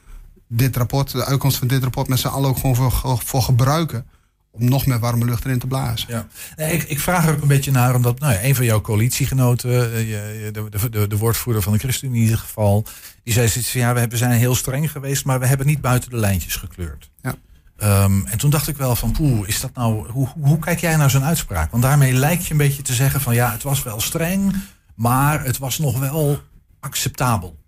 dit 0.48 0.76
rapport, 0.76 1.10
de 1.10 1.24
uitkomst 1.24 1.56
van 1.56 1.68
dit 1.68 1.82
rapport 1.82 2.08
met 2.08 2.18
z'n 2.18 2.26
allen 2.26 2.48
ook 2.48 2.58
gewoon 2.58 2.76
voor, 2.76 3.20
voor 3.24 3.42
gebruiken. 3.42 4.06
Om 4.50 4.68
nog 4.68 4.86
meer 4.86 4.98
warme 4.98 5.24
lucht 5.24 5.44
erin 5.44 5.58
te 5.58 5.66
blazen. 5.66 6.08
Ja. 6.08 6.26
Nee, 6.56 6.72
ik, 6.72 6.82
ik 6.82 7.00
vraag 7.00 7.26
er 7.26 7.34
ook 7.34 7.42
een 7.42 7.48
beetje 7.48 7.70
naar, 7.70 7.94
omdat 7.94 8.18
nou 8.18 8.38
een 8.42 8.54
van 8.54 8.64
jouw 8.64 8.80
coalitiegenoten, 8.80 9.70
eh, 9.70 10.52
de, 10.52 10.66
de, 10.70 10.90
de, 10.90 11.06
de 11.06 11.16
woordvoerder 11.16 11.62
van 11.62 11.72
de 11.72 11.78
ChristenUnie 11.78 12.20
in 12.20 12.24
ieder 12.24 12.40
geval, 12.40 12.84
die 13.22 13.34
zei 13.34 13.48
zoiets 13.48 13.70
van 13.70 13.80
ja, 13.80 14.08
we 14.08 14.16
zijn 14.16 14.30
heel 14.30 14.54
streng 14.54 14.90
geweest, 14.90 15.24
maar 15.24 15.40
we 15.40 15.46
hebben 15.46 15.66
niet 15.66 15.80
buiten 15.80 16.10
de 16.10 16.16
lijntjes 16.16 16.56
gekleurd. 16.56 17.10
Ja. 17.22 17.34
Ehm, 17.76 18.26
en 18.26 18.38
toen 18.38 18.50
dacht 18.50 18.68
ik 18.68 18.76
wel 18.76 18.96
van, 18.96 19.12
poeh, 19.12 19.48
is 19.48 19.60
dat 19.60 19.74
nou, 19.74 20.10
hoe, 20.10 20.28
hoe, 20.28 20.46
hoe 20.46 20.58
kijk 20.58 20.80
jij 20.80 20.96
naar 20.96 21.10
zo'n 21.10 21.24
uitspraak? 21.24 21.70
Want 21.70 21.82
daarmee 21.82 22.12
lijkt 22.12 22.46
je 22.46 22.52
een 22.52 22.56
beetje 22.56 22.82
te 22.82 22.94
zeggen 22.94 23.20
van 23.20 23.34
ja, 23.34 23.52
het 23.52 23.62
was 23.62 23.82
wel 23.82 24.00
streng, 24.00 24.56
maar 24.94 25.44
het 25.44 25.58
was 25.58 25.78
nog 25.78 25.98
wel 25.98 26.40
acceptabel. 26.80 27.58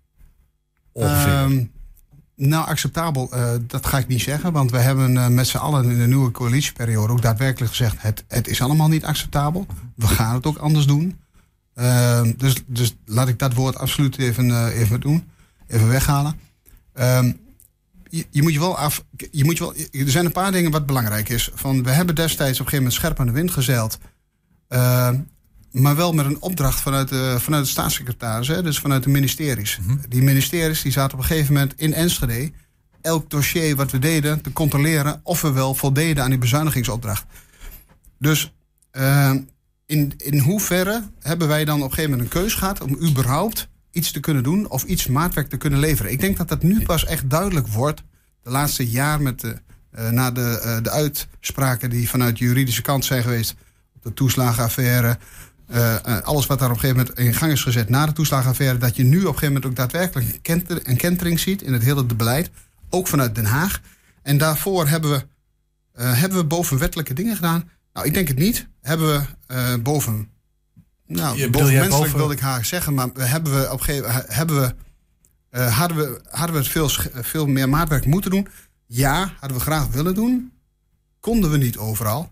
Ehm, 0.93 1.63
nou, 2.35 2.67
acceptabel, 2.67 3.31
eh, 3.31 3.51
dat 3.67 3.85
ga 3.85 3.97
ik 3.97 4.07
niet 4.07 4.21
zeggen. 4.21 4.51
Want 4.51 4.71
we 4.71 4.77
hebben 4.77 5.17
eh, 5.17 5.27
met 5.27 5.47
z'n 5.47 5.57
allen 5.57 5.89
in 5.89 5.97
de 5.97 6.07
nieuwe 6.07 6.31
coalitieperiode 6.31 7.13
ook 7.13 7.21
daadwerkelijk 7.21 7.71
gezegd: 7.71 8.01
het, 8.01 8.23
het 8.27 8.47
is 8.47 8.61
allemaal 8.61 8.87
niet 8.87 9.05
acceptabel. 9.05 9.65
We 9.95 10.07
gaan 10.07 10.33
het 10.33 10.45
ook 10.45 10.57
anders 10.57 10.85
doen. 10.85 11.19
Ehm, 11.73 12.33
dus, 12.37 12.55
dus 12.65 12.95
laat 13.05 13.27
ik 13.27 13.39
dat 13.39 13.53
woord 13.53 13.77
absoluut 13.77 14.17
even, 14.17 14.51
eh, 14.51 14.79
even 14.79 14.99
doen. 14.99 15.29
Even 15.67 15.87
weghalen. 15.87 16.39
Ehm, 16.93 17.31
je, 18.09 18.25
je 18.29 18.41
moet 18.41 18.53
je 18.53 18.59
wel 18.59 18.77
af. 18.77 19.03
Je 19.31 19.43
moet 19.43 19.57
je 19.57 19.63
wel, 19.63 19.75
er 19.91 20.11
zijn 20.11 20.25
een 20.25 20.31
paar 20.31 20.51
dingen 20.51 20.71
wat 20.71 20.85
belangrijk 20.85 21.29
is. 21.29 21.51
Van, 21.53 21.83
we 21.83 21.91
hebben 21.91 22.15
destijds 22.15 22.59
op 22.59 22.65
een 22.65 22.71
gegeven 22.71 22.77
moment 22.77 22.93
scherp 22.93 23.19
aan 23.19 23.25
de 23.25 23.31
wind 23.31 23.51
gezeild. 23.51 23.99
Ehm, 25.73 25.81
maar 25.81 25.95
wel 25.95 26.13
met 26.13 26.25
een 26.25 26.41
opdracht 26.41 26.81
vanuit 26.81 27.09
de, 27.09 27.35
vanuit 27.39 27.63
de 27.63 27.69
staatssecretaris, 27.69 28.47
hè, 28.47 28.63
dus 28.63 28.79
vanuit 28.79 29.03
de 29.03 29.09
ministeries. 29.09 29.79
Die 30.09 30.21
ministeries 30.21 30.81
die 30.81 30.91
zaten 30.91 31.13
op 31.13 31.23
een 31.23 31.29
gegeven 31.29 31.53
moment 31.53 31.73
in 31.77 31.93
Enschede 31.93 32.51
elk 33.01 33.29
dossier 33.29 33.75
wat 33.75 33.91
we 33.91 33.99
deden 33.99 34.41
te 34.41 34.51
controleren 34.51 35.19
of 35.23 35.41
we 35.41 35.51
wel 35.51 35.73
voldeden 35.75 36.23
aan 36.23 36.29
die 36.29 36.39
bezuinigingsopdracht. 36.39 37.25
Dus 38.19 38.53
eh, 38.91 39.33
in, 39.85 40.13
in 40.17 40.39
hoeverre 40.39 41.03
hebben 41.19 41.47
wij 41.47 41.65
dan 41.65 41.77
op 41.77 41.83
een 41.83 41.89
gegeven 41.89 42.11
moment 42.11 42.33
een 42.33 42.41
keus 42.41 42.53
gehad 42.53 42.81
om 42.81 42.97
überhaupt 43.01 43.67
iets 43.91 44.11
te 44.11 44.19
kunnen 44.19 44.43
doen 44.43 44.69
of 44.69 44.83
iets 44.83 45.07
maatwerk 45.07 45.49
te 45.49 45.57
kunnen 45.57 45.79
leveren? 45.79 46.11
Ik 46.11 46.19
denk 46.19 46.37
dat 46.37 46.49
dat 46.49 46.63
nu 46.63 46.81
pas 46.81 47.05
echt 47.05 47.29
duidelijk 47.29 47.67
wordt, 47.67 48.03
de 48.43 48.49
laatste 48.49 48.89
jaar 48.89 49.21
met 49.21 49.39
de, 49.39 49.57
eh, 49.91 50.09
na 50.09 50.31
de, 50.31 50.59
eh, 50.63 50.77
de 50.81 50.89
uitspraken 50.89 51.89
die 51.89 52.09
vanuit 52.09 52.37
de 52.37 52.45
juridische 52.45 52.81
kant 52.81 53.05
zijn 53.05 53.23
geweest 53.23 53.55
op 53.95 54.03
de 54.03 54.13
toeslagenaffaire. 54.13 55.17
Eh, 55.67 56.19
alles 56.21 56.45
wat 56.45 56.59
daar 56.59 56.69
op 56.69 56.75
een 56.75 56.79
gegeven 56.81 57.01
moment 57.01 57.19
in 57.19 57.33
gang 57.33 57.51
is 57.51 57.63
gezet 57.63 57.89
na 57.89 58.05
de 58.05 58.13
toeslagenaffaire, 58.13 58.77
dat 58.77 58.95
je 58.95 59.03
nu 59.03 59.17
op 59.17 59.21
een 59.21 59.27
gegeven 59.27 59.47
moment 59.47 59.65
ook 59.65 59.75
daadwerkelijk 59.75 60.27
een, 60.27 60.41
kenter, 60.41 60.89
een 60.89 60.97
kentering 60.97 61.39
ziet 61.39 61.61
in 61.61 61.73
het 61.73 61.83
hele 61.83 62.03
beleid, 62.03 62.49
ook 62.89 63.07
vanuit 63.07 63.35
Den 63.35 63.45
Haag. 63.45 63.81
En 64.21 64.37
daarvoor 64.37 64.87
hebben 64.87 65.11
we, 65.11 65.25
hebben 66.03 66.37
we 66.37 66.45
bovenwettelijke 66.45 67.13
dingen 67.13 67.35
gedaan. 67.35 67.69
Nou, 67.93 68.05
ik 68.05 68.13
denk 68.13 68.27
het 68.27 68.37
niet. 68.37 68.67
Hebben 68.81 69.07
we 69.47 69.79
boven. 69.79 70.29
Nou, 71.07 71.49
bovenmenselijk 71.49 71.89
boven... 71.89 72.17
wilde 72.17 72.33
ik 72.33 72.39
haar 72.39 72.65
zeggen, 72.65 72.93
maar 72.93 73.09
hebben 73.13 73.59
we 73.59 73.71
op 73.71 73.79
een 73.79 73.85
gegeven 73.85 74.07
moment 74.07 74.33
hebben 74.33 74.61
we 74.61 74.75
uh, 75.53 75.77
hadden, 75.77 75.97
we, 75.97 76.21
hadden 76.29 76.55
we 76.55 76.61
het 76.61 76.71
veel, 76.71 76.89
veel 77.13 77.47
meer 77.47 77.69
maatwerk 77.69 78.05
moeten 78.05 78.31
doen? 78.31 78.47
Ja, 78.85 79.33
hadden 79.39 79.57
we 79.57 79.63
graag 79.63 79.87
willen 79.87 80.15
doen. 80.15 80.51
Konden 81.19 81.51
we 81.51 81.57
niet 81.57 81.77
overal. 81.77 82.31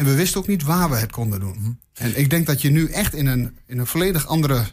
En 0.00 0.06
we 0.06 0.14
wisten 0.14 0.40
ook 0.40 0.46
niet 0.46 0.62
waar 0.62 0.90
we 0.90 0.96
het 0.96 1.12
konden 1.12 1.40
doen. 1.40 1.56
Mhm. 1.58 1.70
En 1.94 2.18
ik 2.18 2.30
denk 2.30 2.46
dat 2.46 2.62
je 2.62 2.70
nu 2.70 2.90
echt 2.90 3.14
in 3.14 3.26
een, 3.26 3.58
in 3.66 3.78
een 3.78 3.86
volledig 3.86 4.26
andere 4.26 4.64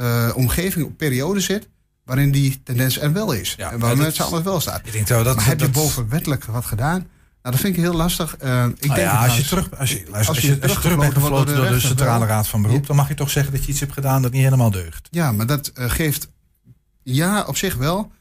uh, 0.00 0.30
omgeving, 0.34 0.96
periode 0.96 1.40
zit. 1.40 1.68
waarin 2.04 2.30
die 2.30 2.60
tendens 2.62 3.00
er 3.00 3.12
wel 3.12 3.32
is. 3.32 3.54
Ja, 3.58 3.72
en 3.72 3.78
waar 3.78 3.96
mensen 3.96 4.24
alles 4.24 4.42
wel 4.42 4.60
staat. 4.60 4.80
Ik 4.84 4.92
denk 4.92 5.06
dat, 5.06 5.36
maar 5.36 5.46
heb 5.46 5.60
je 5.60 5.68
bovenwettelijk 5.68 6.44
wat 6.44 6.64
gedaan? 6.64 6.98
Nou, 7.42 7.54
dat 7.54 7.60
vind 7.60 7.76
ik 7.76 7.82
heel 7.82 7.94
lastig. 7.94 8.36
Uh, 8.42 8.64
ik 8.64 8.86
nou 8.86 8.94
denk 8.94 8.96
ja, 8.96 9.24
als, 9.24 9.36
je 9.36 9.44
terug, 9.44 9.78
als, 9.78 9.90
je, 9.90 10.04
als, 10.12 10.26
je, 10.26 10.58
als 10.62 10.72
je 10.72 10.78
terug 10.78 10.98
bent 10.98 11.14
gefloten 11.14 11.56
door 11.56 11.68
de, 11.68 11.80
Centrale 11.80 12.26
Raad 12.26 12.48
van 12.48 12.62
Beroep... 12.62 12.86
dan 12.86 12.96
mag 12.96 13.08
je 13.08 13.14
toch 13.14 13.30
zeggen 13.30 13.52
dat 13.52 13.64
je 13.64 13.70
iets 13.70 13.80
hebt 13.80 13.92
gedaan 13.92 14.22
dat 14.22 14.32
niet 14.32 14.42
helemaal 14.42 14.70
deugt. 14.70 15.08
Ja, 15.10 15.32
maar 15.32 15.46
dat 15.46 15.72
uh, 15.74 15.90
geeft 15.90 16.28
ja, 17.02 17.44
op 17.46 17.56
zich 17.56 17.76
wel. 17.76 18.12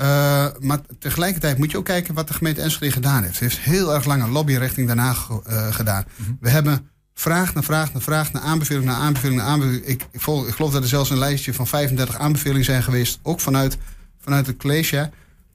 Uh, 0.00 0.46
maar 0.60 0.80
tegelijkertijd 0.98 1.58
moet 1.58 1.70
je 1.70 1.76
ook 1.76 1.84
kijken 1.84 2.14
wat 2.14 2.28
de 2.28 2.34
gemeente 2.34 2.60
Enschede 2.60 2.92
gedaan 2.92 3.22
heeft. 3.22 3.36
Ze 3.36 3.44
heeft 3.44 3.58
heel 3.58 3.94
erg 3.94 4.04
lang 4.04 4.22
een 4.22 4.30
lobby 4.30 4.54
richting 4.54 4.86
Den 4.86 4.98
Haag 4.98 5.28
uh, 5.28 5.72
gedaan. 5.72 6.04
Mhm. 6.16 6.32
We 6.40 6.50
hebben 6.50 6.90
vraag 7.14 7.54
na 7.54 7.62
vraag 7.62 7.92
na 7.92 8.00
vraag 8.00 8.32
naar 8.32 8.42
aanbeveling 8.42 8.84
na 8.84 8.94
aanbeveling 8.94 9.40
na 9.40 9.46
aanbeveling. 9.46 9.84
Ik, 9.84 10.06
ik, 10.10 10.20
volg, 10.20 10.46
ik, 10.46 10.54
geloof 10.54 10.72
dat 10.72 10.82
er 10.82 10.88
zelfs 10.88 11.10
een 11.10 11.18
lijstje 11.18 11.54
van 11.54 11.66
35 11.66 12.18
aanbevelingen 12.18 12.64
zijn 12.64 12.82
geweest. 12.82 13.18
Ook 13.22 13.40
vanuit, 13.40 13.78
vanuit 14.18 14.46
het 14.46 14.56
college 14.56 15.10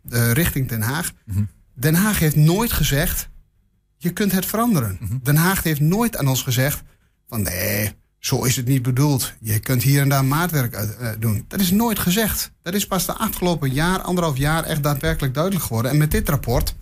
uh, 0.09 0.31
richting 0.31 0.67
Den 0.67 0.81
Haag. 0.81 1.11
Mhm. 1.25 1.43
Den 1.73 1.95
Haag 1.95 2.19
heeft 2.19 2.35
nooit 2.35 2.71
gezegd, 2.71 3.29
je 3.97 4.09
kunt 4.09 4.31
het 4.31 4.45
veranderen. 4.45 4.97
Mhm. 4.99 5.17
Den 5.23 5.35
Haag 5.35 5.63
heeft 5.63 5.81
nooit 5.81 6.17
aan 6.17 6.27
ons 6.27 6.43
gezegd 6.43 6.83
van 7.27 7.41
nee, 7.41 7.93
zo 8.25 8.43
is 8.43 8.55
het 8.55 8.67
niet 8.67 8.81
bedoeld. 8.81 9.33
Je 9.39 9.59
kunt 9.59 9.83
hier 9.83 10.01
en 10.01 10.09
daar 10.09 10.25
maatwerk 10.25 10.75
uit, 10.75 10.97
uh, 11.01 11.09
doen. 11.19 11.45
Dat 11.47 11.59
is 11.59 11.71
nooit 11.71 11.99
gezegd. 11.99 12.51
Dat 12.61 12.73
is 12.73 12.87
pas 12.87 13.05
de 13.05 13.13
afgelopen 13.13 13.71
jaar, 13.71 14.01
anderhalf 14.01 14.37
jaar 14.37 14.63
echt 14.63 14.83
daadwerkelijk 14.83 15.33
duidelijk 15.33 15.63
geworden. 15.63 15.91
En 15.91 15.97
met 15.97 16.11
dit 16.11 16.29
rapport, 16.29 16.75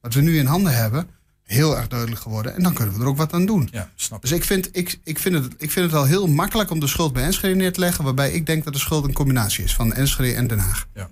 wat 0.00 0.14
we 0.14 0.20
nu 0.20 0.38
in 0.38 0.46
handen 0.46 0.74
hebben, 0.74 1.08
heel 1.42 1.76
erg 1.76 1.88
duidelijk 1.88 2.20
geworden. 2.20 2.54
En 2.54 2.62
dan 2.62 2.72
kunnen 2.72 2.94
we 2.94 3.00
er 3.00 3.06
ook 3.06 3.16
wat 3.16 3.32
aan 3.32 3.46
doen. 3.46 3.68
Ja, 3.72 3.90
snap 3.94 4.22
dus 4.22 4.32
ik 4.32 4.44
vind, 4.44 4.68
ik, 4.72 5.00
ik, 5.04 5.18
vind 5.18 5.34
het, 5.34 5.54
ik 5.58 5.70
vind 5.70 5.86
het 5.86 5.94
al 5.94 6.04
heel 6.04 6.26
makkelijk 6.26 6.70
om 6.70 6.80
de 6.80 6.86
schuld 6.86 7.12
bij 7.12 7.22
Enschede 7.22 7.54
neer 7.54 7.72
te 7.72 7.80
leggen. 7.80 8.04
Waarbij 8.04 8.32
ik 8.32 8.46
denk 8.46 8.64
dat 8.64 8.72
de 8.72 8.78
schuld 8.78 9.04
een 9.04 9.12
combinatie 9.12 9.64
is 9.64 9.74
van 9.74 9.92
Enschede 9.92 10.34
en 10.34 10.46
Den 10.46 10.58
Haag. 10.58 10.86
Ja, 10.94 11.10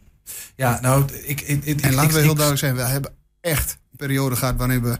ja 0.56 0.78
nou, 0.80 1.04
ik. 1.24 1.40
ik, 1.40 1.64
ik 1.64 1.80
en 1.80 1.94
laten 1.94 2.14
we 2.14 2.20
heel 2.20 2.34
duidelijk 2.34 2.58
zijn: 2.58 2.74
we 2.74 2.82
hebben 2.82 3.12
echt 3.40 3.78
een 3.90 3.96
periode 3.96 4.36
gehad 4.36 4.56
waarin 4.56 4.82
we 4.82 4.98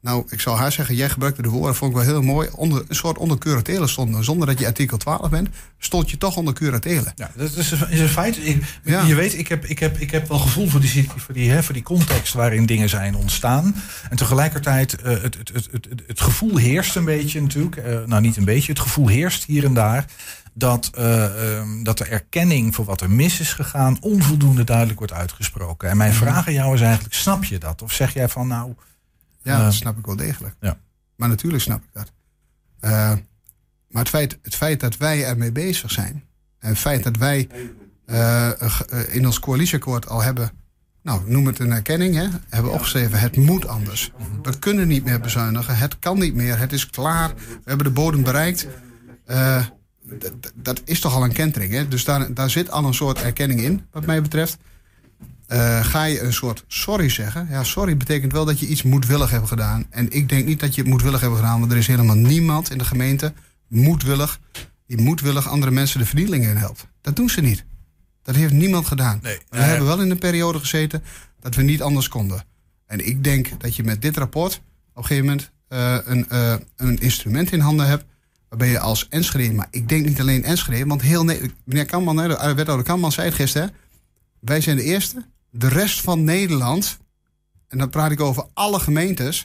nou, 0.00 0.24
ik 0.28 0.40
zou 0.40 0.56
haar 0.56 0.72
zeggen, 0.72 0.94
jij 0.94 1.08
gebruikte 1.08 1.42
de 1.42 1.48
woorden, 1.48 1.74
vond 1.74 1.90
ik 1.90 1.96
wel 1.96 2.06
heel 2.06 2.22
mooi. 2.22 2.48
Onder, 2.54 2.84
een 2.88 2.94
soort 2.94 3.18
onder 3.18 3.38
curatele 3.38 3.86
stonden. 3.86 4.24
Zonder 4.24 4.46
dat 4.46 4.58
je 4.58 4.66
artikel 4.66 4.96
12 4.96 5.30
bent, 5.30 5.48
stond 5.78 6.10
je 6.10 6.18
toch 6.18 6.36
onder 6.36 6.54
curatele. 6.54 7.12
Ja, 7.14 7.30
dat 7.36 7.56
is, 7.56 7.72
is 7.72 8.00
een 8.00 8.08
feit. 8.08 8.36
Je 8.84 9.14
weet, 9.14 9.38
ik 9.38 9.48
heb, 9.48 9.64
ik, 9.64 9.78
heb, 9.78 9.96
ik 9.98 10.10
heb 10.10 10.28
wel 10.28 10.38
gevoel 10.38 10.68
voor 10.68 10.80
die, 10.80 11.08
voor, 11.16 11.34
die, 11.34 11.50
hè, 11.50 11.62
voor 11.62 11.74
die 11.74 11.82
context 11.82 12.32
waarin 12.32 12.66
dingen 12.66 12.88
zijn 12.88 13.14
ontstaan. 13.14 13.74
En 14.10 14.16
tegelijkertijd, 14.16 14.96
uh, 15.00 15.22
het, 15.22 15.22
het, 15.22 15.50
het, 15.54 15.68
het, 15.72 16.02
het 16.06 16.20
gevoel 16.20 16.56
heerst 16.56 16.96
een 16.96 17.04
beetje 17.04 17.40
natuurlijk. 17.40 17.76
Uh, 17.76 18.04
nou, 18.04 18.20
niet 18.20 18.36
een 18.36 18.44
beetje, 18.44 18.72
het 18.72 18.80
gevoel 18.80 19.08
heerst 19.08 19.44
hier 19.44 19.64
en 19.64 19.74
daar 19.74 20.04
dat, 20.54 20.90
uh, 20.98 21.62
dat 21.82 21.98
de 21.98 22.04
erkenning 22.04 22.74
voor 22.74 22.84
wat 22.84 23.00
er 23.00 23.10
mis 23.10 23.40
is 23.40 23.52
gegaan 23.52 23.96
onvoldoende 24.00 24.64
duidelijk 24.64 24.98
wordt 24.98 25.12
uitgesproken. 25.12 25.88
En 25.88 25.96
mijn 25.96 26.10
mhm. 26.10 26.18
vraag 26.18 26.46
aan 26.46 26.52
jou 26.52 26.74
is 26.74 26.80
eigenlijk, 26.80 27.14
snap 27.14 27.44
je 27.44 27.58
dat? 27.58 27.82
Of 27.82 27.92
zeg 27.92 28.14
jij 28.14 28.28
van 28.28 28.46
nou, 28.46 28.74
ja, 29.48 29.64
dat 29.64 29.74
snap 29.74 29.98
ik 29.98 30.06
wel 30.06 30.16
degelijk. 30.16 30.54
Ja. 30.60 30.78
Maar 31.16 31.28
natuurlijk 31.28 31.62
snap 31.62 31.82
ik 31.82 31.88
dat. 31.92 32.12
Uh, 32.80 32.90
maar 33.88 34.02
het 34.02 34.08
feit, 34.08 34.38
het 34.42 34.54
feit 34.54 34.80
dat 34.80 34.96
wij 34.96 35.24
ermee 35.24 35.52
bezig 35.52 35.90
zijn. 35.90 36.24
En 36.58 36.68
het 36.68 36.78
feit 36.78 37.04
dat 37.04 37.16
wij 37.16 37.48
uh, 38.06 38.50
in 39.08 39.26
ons 39.26 39.40
coalitieakkoord 39.40 40.08
al 40.08 40.22
hebben. 40.22 40.50
Nou, 41.02 41.30
noem 41.30 41.46
het 41.46 41.58
een 41.58 41.72
erkenning, 41.72 42.14
hè? 42.14 42.26
Hebben 42.48 42.72
opgeschreven: 42.72 43.20
het 43.20 43.36
moet 43.36 43.66
anders. 43.66 44.12
We 44.42 44.58
kunnen 44.58 44.88
niet 44.88 45.04
meer 45.04 45.20
bezuinigen. 45.20 45.76
Het 45.76 45.98
kan 45.98 46.18
niet 46.18 46.34
meer. 46.34 46.58
Het 46.58 46.72
is 46.72 46.90
klaar. 46.90 47.34
We 47.34 47.60
hebben 47.64 47.86
de 47.86 47.92
bodem 47.92 48.22
bereikt. 48.22 48.66
Uh, 49.26 49.66
dat 50.54 50.82
is 50.84 51.00
toch 51.00 51.14
al 51.14 51.24
een 51.24 51.32
kentering, 51.32 51.72
hè? 51.72 51.88
Dus 51.88 52.04
daar, 52.04 52.34
daar 52.34 52.50
zit 52.50 52.70
al 52.70 52.84
een 52.84 52.94
soort 52.94 53.22
erkenning 53.22 53.60
in, 53.60 53.86
wat 53.90 54.06
mij 54.06 54.22
betreft. 54.22 54.58
Uh, 55.48 55.84
ga 55.84 56.04
je 56.04 56.20
een 56.20 56.32
soort 56.32 56.64
sorry 56.66 57.08
zeggen? 57.08 57.46
Ja, 57.50 57.64
sorry 57.64 57.96
betekent 57.96 58.32
wel 58.32 58.44
dat 58.44 58.60
je 58.60 58.66
iets 58.66 58.82
moedwillig 58.82 59.30
hebt 59.30 59.48
gedaan. 59.48 59.86
En 59.90 60.10
ik 60.10 60.28
denk 60.28 60.46
niet 60.46 60.60
dat 60.60 60.74
je 60.74 60.80
het 60.80 60.90
moedwillig 60.90 61.20
hebt 61.20 61.36
gedaan, 61.36 61.60
want 61.60 61.72
er 61.72 61.78
is 61.78 61.86
helemaal 61.86 62.16
niemand 62.16 62.70
in 62.70 62.78
de 62.78 62.84
gemeente 62.84 63.32
moedwillig, 63.68 64.40
die 64.86 65.00
moedwillig 65.00 65.48
andere 65.48 65.72
mensen 65.72 65.98
de 65.98 66.06
vernieling 66.06 66.44
in 66.44 66.56
helpt. 66.56 66.86
Dat 67.00 67.16
doen 67.16 67.28
ze 67.28 67.40
niet. 67.40 67.64
Dat 68.22 68.34
heeft 68.34 68.52
niemand 68.52 68.86
gedaan. 68.86 69.18
Nee, 69.22 69.38
we 69.48 69.58
hebben 69.58 69.86
wel 69.86 70.00
in 70.00 70.10
een 70.10 70.18
periode 70.18 70.58
gezeten 70.58 71.02
dat 71.40 71.54
we 71.54 71.62
niet 71.62 71.82
anders 71.82 72.08
konden. 72.08 72.44
En 72.86 73.06
ik 73.06 73.24
denk 73.24 73.60
dat 73.60 73.76
je 73.76 73.84
met 73.84 74.02
dit 74.02 74.16
rapport 74.16 74.54
op 74.54 74.96
een 74.96 75.04
gegeven 75.04 75.26
moment 75.26 75.50
uh, 75.68 75.96
een, 76.04 76.26
uh, 76.32 76.54
een 76.76 76.98
instrument 76.98 77.52
in 77.52 77.60
handen 77.60 77.86
hebt. 77.86 78.04
Waarbij 78.48 78.68
je 78.68 78.78
als 78.78 79.08
Enschede, 79.08 79.54
maar 79.54 79.68
ik 79.70 79.88
denk 79.88 80.06
niet 80.06 80.20
alleen 80.20 80.44
Enschede, 80.44 80.86
want 80.86 81.02
heel 81.02 81.24
meneer 81.24 81.84
Kamman, 81.84 82.16
de 82.16 82.52
wethouder 82.56 82.82
Kamman 82.82 83.12
zei 83.12 83.26
het 83.26 83.36
gisteren, 83.36 83.70
wij 84.40 84.60
zijn 84.60 84.76
de 84.76 84.82
eerste 84.82 85.26
de 85.58 85.68
rest 85.68 86.00
van 86.00 86.24
Nederland, 86.24 86.98
en 87.68 87.78
dan 87.78 87.90
praat 87.90 88.10
ik 88.10 88.20
over 88.20 88.46
alle 88.54 88.80
gemeentes, 88.80 89.44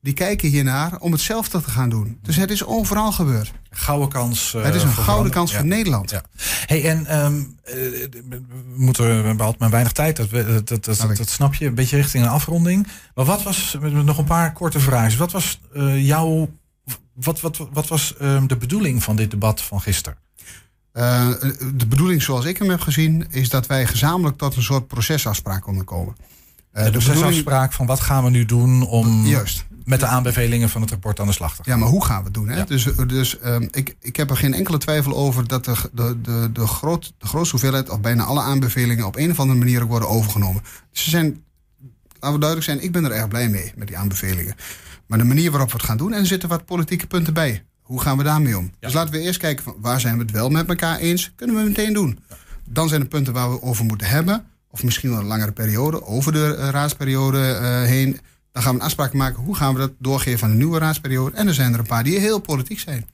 die 0.00 0.14
kijken 0.14 0.48
hiernaar 0.48 0.98
om 0.98 1.12
hetzelfde 1.12 1.62
te 1.62 1.70
gaan 1.70 1.88
doen. 1.88 2.18
Dus 2.22 2.36
het 2.36 2.50
is 2.50 2.64
overal 2.64 3.12
gebeurd. 3.12 3.52
Gouden 3.70 4.08
kans. 4.08 4.54
Uh, 4.54 4.62
het 4.62 4.74
is 4.74 4.82
een 4.82 4.92
gouden 4.92 5.32
kans 5.32 5.54
voor 5.54 5.66
Nederland. 5.66 6.10
Ja. 6.10 6.22
Hey, 6.66 6.88
en 6.88 7.18
um, 7.24 7.58
we 7.64 8.42
moeten, 8.76 9.36
we 9.36 9.54
maar 9.58 9.70
weinig 9.70 9.92
tijd, 9.92 10.16
dat, 10.16 10.30
dat, 10.30 10.68
dat, 10.68 10.84
dat, 10.84 11.16
dat, 11.16 11.28
snap 11.28 11.54
je, 11.54 11.66
een 11.66 11.74
beetje 11.74 11.96
richting 11.96 12.24
een 12.24 12.30
afronding. 12.30 12.86
Maar 13.14 13.24
wat 13.24 13.42
was, 13.42 13.76
nog 13.80 14.18
een 14.18 14.24
paar 14.24 14.52
korte 14.52 14.80
vragen. 14.80 15.18
Wat 15.18 15.32
was 15.32 15.60
uh, 15.74 16.06
jouw, 16.06 16.50
wat, 17.14 17.40
wat, 17.40 17.56
wat 17.72 17.88
was 17.88 18.14
um, 18.20 18.46
de 18.46 18.56
bedoeling 18.56 19.02
van 19.02 19.16
dit 19.16 19.30
debat 19.30 19.62
van 19.62 19.80
gisteren? 19.80 20.18
Uh, 20.94 21.30
de 21.74 21.86
bedoeling 21.86 22.22
zoals 22.22 22.44
ik 22.44 22.58
hem 22.58 22.70
heb 22.70 22.80
gezien 22.80 23.26
is 23.30 23.48
dat 23.48 23.66
wij 23.66 23.86
gezamenlijk 23.86 24.36
tot 24.36 24.56
een 24.56 24.62
soort 24.62 24.86
procesafspraak 24.86 25.62
konden 25.62 25.84
komen. 25.84 26.16
Uh, 26.74 26.84
de, 26.84 26.90
de 26.90 26.98
procesafspraak 26.98 27.72
van 27.72 27.86
wat 27.86 28.00
gaan 28.00 28.24
we 28.24 28.30
nu 28.30 28.44
doen 28.44 28.86
om 28.86 29.26
Juist. 29.26 29.66
met 29.84 30.00
de 30.00 30.06
aanbevelingen 30.06 30.68
van 30.68 30.80
het 30.80 30.90
rapport 30.90 31.20
aan 31.20 31.26
de 31.26 31.32
gaan. 31.32 31.50
Ja, 31.62 31.76
maar 31.76 31.88
hoe 31.88 32.04
gaan 32.04 32.18
we 32.18 32.24
het 32.24 32.34
doen? 32.34 32.48
Hè? 32.48 32.64
Dus, 32.64 32.88
dus 33.06 33.38
uh, 33.44 33.56
ik, 33.70 33.96
ik 34.00 34.16
heb 34.16 34.30
er 34.30 34.36
geen 34.36 34.54
enkele 34.54 34.78
twijfel 34.78 35.16
over 35.16 35.48
dat 35.48 35.64
de, 35.64 35.74
de, 35.92 36.20
de, 36.20 36.50
de, 36.52 36.66
groot, 36.66 37.12
de 37.18 37.26
grootste 37.26 37.50
hoeveelheid 37.50 37.90
of 37.90 38.00
bijna 38.00 38.24
alle 38.24 38.40
aanbevelingen 38.40 39.06
op 39.06 39.16
een 39.16 39.30
of 39.30 39.40
andere 39.40 39.58
manier 39.58 39.82
ook 39.82 39.88
worden 39.88 40.08
overgenomen. 40.08 40.62
Dus 40.90 41.02
ze 41.04 41.10
zijn, 41.10 41.44
laten 42.12 42.32
we 42.32 42.38
duidelijk 42.38 42.64
zijn, 42.64 42.82
ik 42.82 42.92
ben 42.92 43.04
er 43.04 43.12
erg 43.12 43.28
blij 43.28 43.48
mee 43.48 43.72
met 43.76 43.86
die 43.86 43.96
aanbevelingen. 43.96 44.54
Maar 45.06 45.18
de 45.18 45.24
manier 45.24 45.50
waarop 45.50 45.70
we 45.70 45.76
het 45.76 45.86
gaan 45.86 45.96
doen, 45.96 46.12
en 46.12 46.20
er 46.20 46.26
zitten 46.26 46.48
wat 46.48 46.64
politieke 46.64 47.06
punten 47.06 47.34
bij. 47.34 47.64
Hoe 47.90 48.00
gaan 48.00 48.16
we 48.16 48.22
daarmee 48.22 48.58
om? 48.58 48.70
Dus 48.80 48.92
laten 48.92 49.12
we 49.12 49.20
eerst 49.20 49.38
kijken 49.38 49.64
van 49.64 49.74
waar 49.78 50.00
zijn 50.00 50.16
we 50.16 50.22
het 50.22 50.30
wel 50.30 50.48
met 50.48 50.68
elkaar 50.68 50.98
eens. 50.98 51.32
Kunnen 51.36 51.56
we 51.56 51.62
meteen 51.62 51.92
doen. 51.92 52.18
Dan 52.68 52.88
zijn 52.88 53.00
er 53.00 53.06
punten 53.06 53.32
waar 53.32 53.50
we 53.50 53.62
over 53.62 53.84
moeten 53.84 54.06
hebben. 54.06 54.44
Of 54.70 54.82
misschien 54.82 55.10
wel 55.10 55.18
een 55.18 55.26
langere 55.26 55.52
periode, 55.52 56.06
over 56.06 56.32
de 56.32 56.56
uh, 56.58 56.68
raadsperiode 56.68 57.38
uh, 57.38 57.82
heen. 57.82 58.20
Dan 58.52 58.62
gaan 58.62 58.72
we 58.72 58.78
een 58.78 58.84
afspraak 58.84 59.12
maken. 59.12 59.42
Hoe 59.42 59.56
gaan 59.56 59.72
we 59.72 59.80
dat 59.80 59.92
doorgeven 59.98 60.44
aan 60.44 60.50
de 60.50 60.56
nieuwe 60.56 60.78
raadsperiode? 60.78 61.36
En 61.36 61.48
er 61.48 61.54
zijn 61.54 61.72
er 61.72 61.78
een 61.78 61.86
paar 61.86 62.04
die 62.04 62.18
heel 62.18 62.38
politiek 62.38 62.78
zijn. 62.78 63.06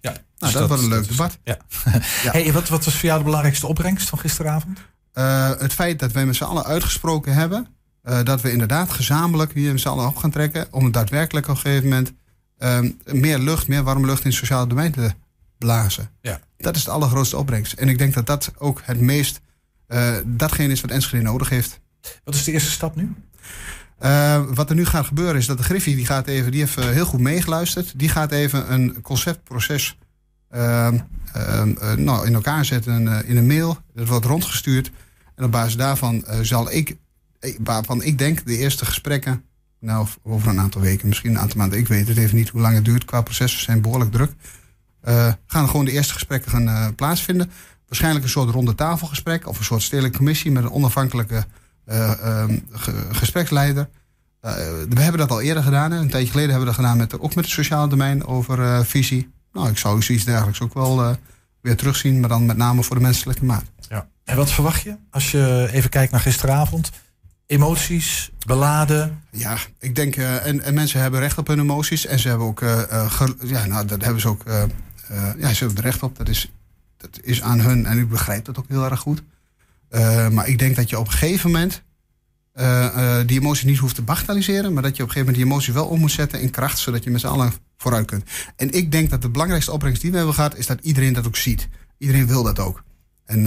Ja, 0.00 0.10
nou, 0.10 0.22
dus 0.38 0.52
dat, 0.52 0.68
wordt 0.68 0.82
een 0.82 0.88
leuk 0.88 1.08
debat. 1.08 1.38
Ja. 1.44 1.58
ja. 2.24 2.30
Hey, 2.30 2.52
wat, 2.52 2.68
wat 2.68 2.84
was 2.84 2.94
voor 2.94 3.04
jou 3.04 3.18
de 3.18 3.24
belangrijkste 3.24 3.66
opbrengst 3.66 4.08
van 4.08 4.18
gisteravond? 4.18 4.78
Uh, 5.14 5.50
het 5.58 5.72
feit 5.72 5.98
dat 5.98 6.12
wij 6.12 6.26
met 6.26 6.36
z'n 6.36 6.44
allen 6.44 6.64
uitgesproken 6.64 7.34
hebben. 7.34 7.66
dat 8.22 8.40
we 8.40 8.52
inderdaad 8.52 8.90
gezamenlijk 8.90 9.52
hier 9.52 9.72
met 9.72 9.80
z'n 9.80 9.88
allen 9.88 10.06
op 10.06 10.16
gaan 10.16 10.30
trekken. 10.30 10.66
Om 10.70 10.84
het 10.84 10.92
daadwerkelijk 10.92 11.48
op 11.48 11.54
een 11.54 11.60
gegeven 11.60 11.88
moment 11.88 12.12
um, 12.58 12.98
meer 13.04 13.38
lucht, 13.38 13.68
meer 13.68 13.82
warme 13.82 14.06
lucht 14.06 14.24
in 14.24 14.30
het 14.30 14.38
sociale 14.38 14.66
domein 14.66 14.92
te 14.92 15.12
blazen. 15.58 16.10
Ja. 16.20 16.40
Dat 16.56 16.76
is 16.76 16.84
de 16.84 16.90
allergrootste 16.90 17.36
opbrengst. 17.36 17.72
En 17.72 17.88
ik 17.88 17.98
denk 17.98 18.14
dat 18.14 18.26
dat 18.26 18.52
ook 18.58 18.80
het 18.84 19.00
meest, 19.00 19.40
uh, 19.88 20.16
datgene 20.24 20.72
is 20.72 20.80
wat 20.80 20.90
Enschede 20.90 21.22
nodig 21.22 21.48
heeft. 21.48 21.80
Wat 22.24 22.34
is 22.34 22.44
de 22.44 22.52
eerste 22.52 22.70
stap 22.70 22.96
nu? 22.96 23.14
Uh, 24.02 24.44
wat 24.54 24.70
er 24.70 24.76
nu 24.76 24.86
gaat 24.86 25.06
gebeuren 25.06 25.36
is 25.36 25.46
dat 25.46 25.56
de 25.58 25.62
Griffie, 25.62 25.96
die 25.96 26.06
gaat 26.06 26.26
even, 26.26 26.50
die 26.50 26.60
heeft 26.60 26.78
uh, 26.78 26.84
heel 26.84 27.06
goed 27.06 27.20
meegeluisterd. 27.20 27.98
Die 27.98 28.08
gaat 28.08 28.32
even 28.32 28.72
een 28.72 29.00
conceptproces 29.00 29.98
uh, 30.54 30.88
nou, 31.96 32.26
in 32.26 32.34
elkaar 32.34 32.64
zetten 32.64 33.26
in 33.26 33.36
een 33.36 33.46
mail. 33.46 33.78
Dat 33.94 34.08
wordt 34.08 34.24
rondgestuurd. 34.24 34.90
En 35.34 35.44
op 35.44 35.50
basis 35.50 35.76
daarvan 35.76 36.24
zal 36.42 36.72
ik, 36.72 36.96
waarvan 37.58 38.02
ik 38.02 38.18
denk, 38.18 38.46
de 38.46 38.56
eerste 38.56 38.84
gesprekken 38.84 39.44
Nou, 39.80 40.06
over 40.22 40.48
een 40.48 40.60
aantal 40.60 40.80
weken, 40.80 41.08
misschien 41.08 41.30
een 41.30 41.38
aantal 41.38 41.58
maanden. 41.58 41.78
Ik 41.78 41.88
weet 41.88 42.08
het 42.08 42.16
even 42.16 42.36
niet 42.36 42.48
hoe 42.48 42.60
lang 42.60 42.74
het 42.74 42.84
duurt. 42.84 43.04
Qua 43.04 43.20
processen 43.20 43.62
zijn 43.62 43.80
behoorlijk 43.80 44.12
druk. 44.12 44.32
Uh, 45.08 45.32
gaan 45.46 45.68
gewoon 45.68 45.84
de 45.84 45.92
eerste 45.92 46.12
gesprekken 46.12 46.50
gaan 46.50 46.68
uh, 46.68 46.86
plaatsvinden. 46.96 47.50
Waarschijnlijk 47.86 48.24
een 48.24 48.30
soort 48.30 48.50
ronde 48.50 48.74
tafelgesprek 48.74 49.46
of 49.46 49.58
een 49.58 49.64
soort 49.64 49.82
stedelijke 49.82 50.16
commissie 50.16 50.50
met 50.50 50.62
een 50.62 50.70
onafhankelijke 50.70 51.44
uh, 51.86 52.44
gespreksleider. 53.10 53.88
we 54.40 55.00
hebben 55.00 55.18
dat 55.18 55.30
al 55.30 55.40
eerder 55.40 55.62
gedaan. 55.62 55.90
Hè. 55.90 55.98
Een 55.98 56.10
tijdje 56.10 56.30
geleden 56.30 56.50
hebben 56.50 56.68
we 56.68 56.74
dat 56.74 56.84
gedaan 56.84 56.96
met, 56.96 57.20
ook 57.20 57.34
met 57.34 57.44
het 57.44 57.54
sociale 57.54 57.88
domein 57.88 58.26
over 58.26 58.86
visie. 58.86 59.30
Nou, 59.52 59.68
ik 59.68 59.78
zou 59.78 60.02
zoiets 60.02 60.24
dergelijks 60.24 60.60
ook 60.60 60.74
wel 60.74 61.16
weer 61.60 61.76
terugzien, 61.76 62.20
maar 62.20 62.28
dan 62.28 62.46
met 62.46 62.56
name 62.56 62.82
voor 62.82 62.96
de 62.96 63.02
menselijke 63.02 63.44
maat. 63.44 63.64
Ja. 63.88 64.08
En 64.24 64.36
wat 64.36 64.50
verwacht 64.50 64.82
je 64.82 64.96
als 65.10 65.30
je 65.30 65.68
even 65.72 65.90
kijkt 65.90 66.12
naar 66.12 66.20
gisteravond? 66.20 66.90
Emoties, 67.48 68.30
beladen? 68.46 69.22
Ja, 69.30 69.56
ik 69.78 69.94
denk, 69.94 70.16
uh, 70.16 70.46
en, 70.46 70.62
en, 70.62 70.74
mensen 70.74 71.00
hebben 71.00 71.20
recht 71.20 71.38
op 71.38 71.46
hun 71.46 71.58
emoties. 71.58 72.06
En 72.06 72.18
ze 72.18 72.28
hebben 72.28 72.46
ook, 72.46 72.60
uh, 72.60 72.82
ja, 73.44 73.66
nou, 73.66 73.86
dat 73.86 74.02
hebben 74.02 74.20
ze 74.20 74.28
ook, 74.28 74.42
uh, 74.48 74.62
ja, 75.38 75.52
ze 75.52 75.64
hebben 75.64 75.76
er 75.76 75.90
recht 75.90 76.02
op. 76.02 76.16
Dat 76.16 76.28
is, 76.28 76.52
dat 76.96 77.18
is 77.22 77.42
aan 77.42 77.60
hun 77.60 77.86
en 77.86 77.98
ik 77.98 78.08
begrijp 78.08 78.44
dat 78.44 78.58
ook 78.58 78.68
heel 78.68 78.84
erg 78.84 79.00
goed. 79.00 79.22
maar 80.32 80.48
ik 80.48 80.58
denk 80.58 80.76
dat 80.76 80.90
je 80.90 80.98
op 80.98 81.06
een 81.06 81.12
gegeven 81.12 81.50
moment 81.50 81.82
die 83.28 83.40
emoties 83.40 83.64
niet 83.64 83.78
hoeft 83.78 83.94
te 83.94 84.02
bagatelliseren. 84.02 84.72
Maar 84.72 84.82
dat 84.82 84.96
je 84.96 85.02
op 85.02 85.08
een 85.08 85.14
gegeven 85.14 85.32
moment 85.32 85.36
die 85.36 85.44
emoties 85.44 85.74
wel 85.74 85.86
om 85.86 86.00
moet 86.00 86.10
zetten 86.10 86.40
in 86.40 86.50
kracht. 86.50 86.78
Zodat 86.78 87.04
je 87.04 87.10
met 87.10 87.20
z'n 87.20 87.26
allen 87.26 87.52
vooruit 87.76 88.06
kunt. 88.06 88.24
En 88.56 88.70
ik 88.70 88.92
denk 88.92 89.10
dat 89.10 89.22
de 89.22 89.30
belangrijkste 89.30 89.72
opbrengst 89.72 90.00
die 90.02 90.10
we 90.10 90.16
hebben 90.16 90.34
gehad, 90.34 90.56
is 90.56 90.66
dat 90.66 90.80
iedereen 90.80 91.12
dat 91.12 91.26
ook 91.26 91.36
ziet. 91.36 91.68
Iedereen 91.98 92.26
wil 92.26 92.42
dat 92.42 92.58
ook. 92.58 92.82
En, 93.24 93.46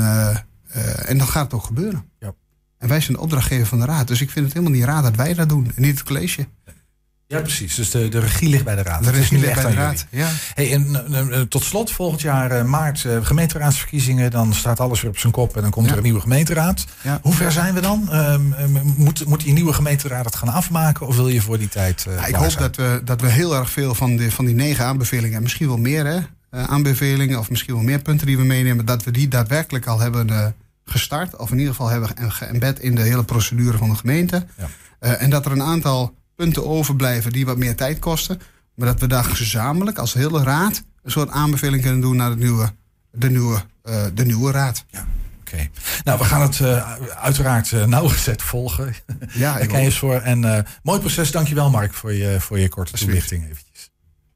en 1.05 1.17
dan 1.17 1.27
gaat 1.27 1.43
het 1.43 1.53
ook 1.53 1.63
gebeuren. 1.63 2.05
Ja. 2.19 2.33
En 2.81 2.87
wij 2.87 3.01
zijn 3.01 3.13
de 3.13 3.23
opdrachtgever 3.23 3.65
van 3.65 3.79
de 3.79 3.85
raad. 3.85 4.07
Dus 4.07 4.21
ik 4.21 4.29
vind 4.29 4.45
het 4.45 4.53
helemaal 4.53 4.75
niet 4.77 4.85
raad 4.85 5.03
dat 5.03 5.15
wij 5.15 5.33
dat 5.33 5.49
doen 5.49 5.71
en 5.75 5.81
niet 5.81 5.97
het 5.97 6.03
college. 6.03 6.47
Ja, 7.27 7.39
precies. 7.39 7.75
Dus 7.75 7.89
de, 7.89 8.09
de 8.09 8.19
regie 8.19 8.49
ligt 8.49 8.63
bij 8.63 8.75
de 8.75 8.83
raad. 8.83 9.03
De 9.03 9.11
regie 9.11 9.39
ligt 9.39 9.61
bij 9.61 9.71
de 9.71 9.73
raad, 9.73 10.05
ja. 10.09 10.29
Hey, 10.53 10.73
en, 10.73 11.47
tot 11.49 11.63
slot, 11.63 11.91
volgend 11.91 12.21
jaar 12.21 12.57
uh, 12.57 12.63
maart 12.63 13.03
uh, 13.03 13.25
gemeenteraadsverkiezingen. 13.25 14.31
Dan 14.31 14.53
staat 14.53 14.79
alles 14.79 15.01
weer 15.01 15.09
op 15.11 15.17
zijn 15.17 15.33
kop 15.33 15.55
en 15.55 15.61
dan 15.61 15.71
komt 15.71 15.89
er 15.89 15.97
een 15.97 16.03
nieuwe 16.03 16.19
gemeenteraad. 16.19 16.85
Ja. 17.01 17.19
Hoe 17.21 17.33
ver 17.33 17.51
zijn 17.51 17.73
we 17.73 17.81
dan? 17.81 18.09
Um, 18.13 18.55
moet, 18.97 19.25
moet 19.25 19.43
die 19.43 19.53
nieuwe 19.53 19.73
gemeenteraad 19.73 20.25
het 20.25 20.35
gaan 20.35 20.49
afmaken? 20.49 21.07
Of 21.07 21.15
wil 21.15 21.27
je 21.27 21.41
voor 21.41 21.57
die 21.57 21.69
tijd 21.69 22.05
uh, 22.09 22.27
Ik 22.27 22.35
hoop 22.35 22.57
dat 22.57 22.75
we, 22.75 23.01
dat 23.03 23.21
we 23.21 23.27
heel 23.27 23.55
erg 23.55 23.69
veel 23.69 23.95
van, 23.95 24.15
de, 24.15 24.31
van 24.31 24.45
die 24.45 24.55
negen 24.55 24.85
aanbevelingen... 24.85 25.35
en 25.35 25.43
misschien 25.43 25.67
wel 25.67 25.77
meer 25.77 26.05
hè, 26.05 26.19
aanbevelingen 26.67 27.39
of 27.39 27.49
misschien 27.49 27.73
wel 27.73 27.83
meer 27.83 28.01
punten 28.01 28.27
die 28.27 28.37
we 28.37 28.43
meenemen... 28.43 28.85
dat 28.85 29.03
we 29.03 29.11
die 29.11 29.27
daadwerkelijk 29.27 29.85
al 29.85 29.99
hebben 29.99 30.53
gestart, 30.91 31.35
of 31.35 31.51
in 31.51 31.57
ieder 31.57 31.73
geval 31.73 31.89
hebben 31.89 32.31
geëmbed 32.31 32.79
in 32.79 32.95
de 32.95 33.01
hele 33.01 33.23
procedure 33.23 33.77
van 33.77 33.89
de 33.89 33.95
gemeente. 33.95 34.45
Ja. 34.57 34.67
Uh, 34.99 35.21
en 35.21 35.29
dat 35.29 35.45
er 35.45 35.51
een 35.51 35.61
aantal 35.61 36.15
punten 36.35 36.67
overblijven 36.67 37.31
die 37.31 37.45
wat 37.45 37.57
meer 37.57 37.75
tijd 37.75 37.99
kosten. 37.99 38.41
Maar 38.75 38.87
dat 38.87 38.99
we 38.99 39.07
daar 39.07 39.23
gezamenlijk 39.23 39.97
als 39.97 40.13
hele 40.13 40.43
raad 40.43 40.83
een 41.03 41.11
soort 41.11 41.29
aanbeveling 41.29 41.81
kunnen 41.81 42.01
doen 42.01 42.15
naar 42.15 42.29
de 42.29 42.37
nieuwe, 42.37 42.73
de 43.11 43.29
nieuwe, 43.29 43.61
uh, 43.85 44.03
de 44.13 44.25
nieuwe 44.25 44.51
raad. 44.51 44.85
Ja. 44.87 45.05
Oké. 45.39 45.69
Nou, 46.03 46.19
we 46.19 46.25
gaan 46.25 46.41
het 46.41 46.59
uh, 46.59 46.91
uiteraard 47.15 47.71
uh, 47.71 47.85
nauwgezet 47.85 48.41
volgen. 48.41 48.95
Ja, 49.33 49.57
ik 49.63 49.71
eens 49.71 49.97
voor. 49.97 50.15
En 50.15 50.65
mooi 50.83 50.99
proces. 50.99 51.31
Dankjewel, 51.31 51.69
Mark, 51.69 51.93
voor 51.93 52.13
je, 52.13 52.39
voor 52.39 52.59
je 52.59 52.69
korte 52.69 52.91
toelichting. 52.91 53.43
Eventjes. 53.43 53.70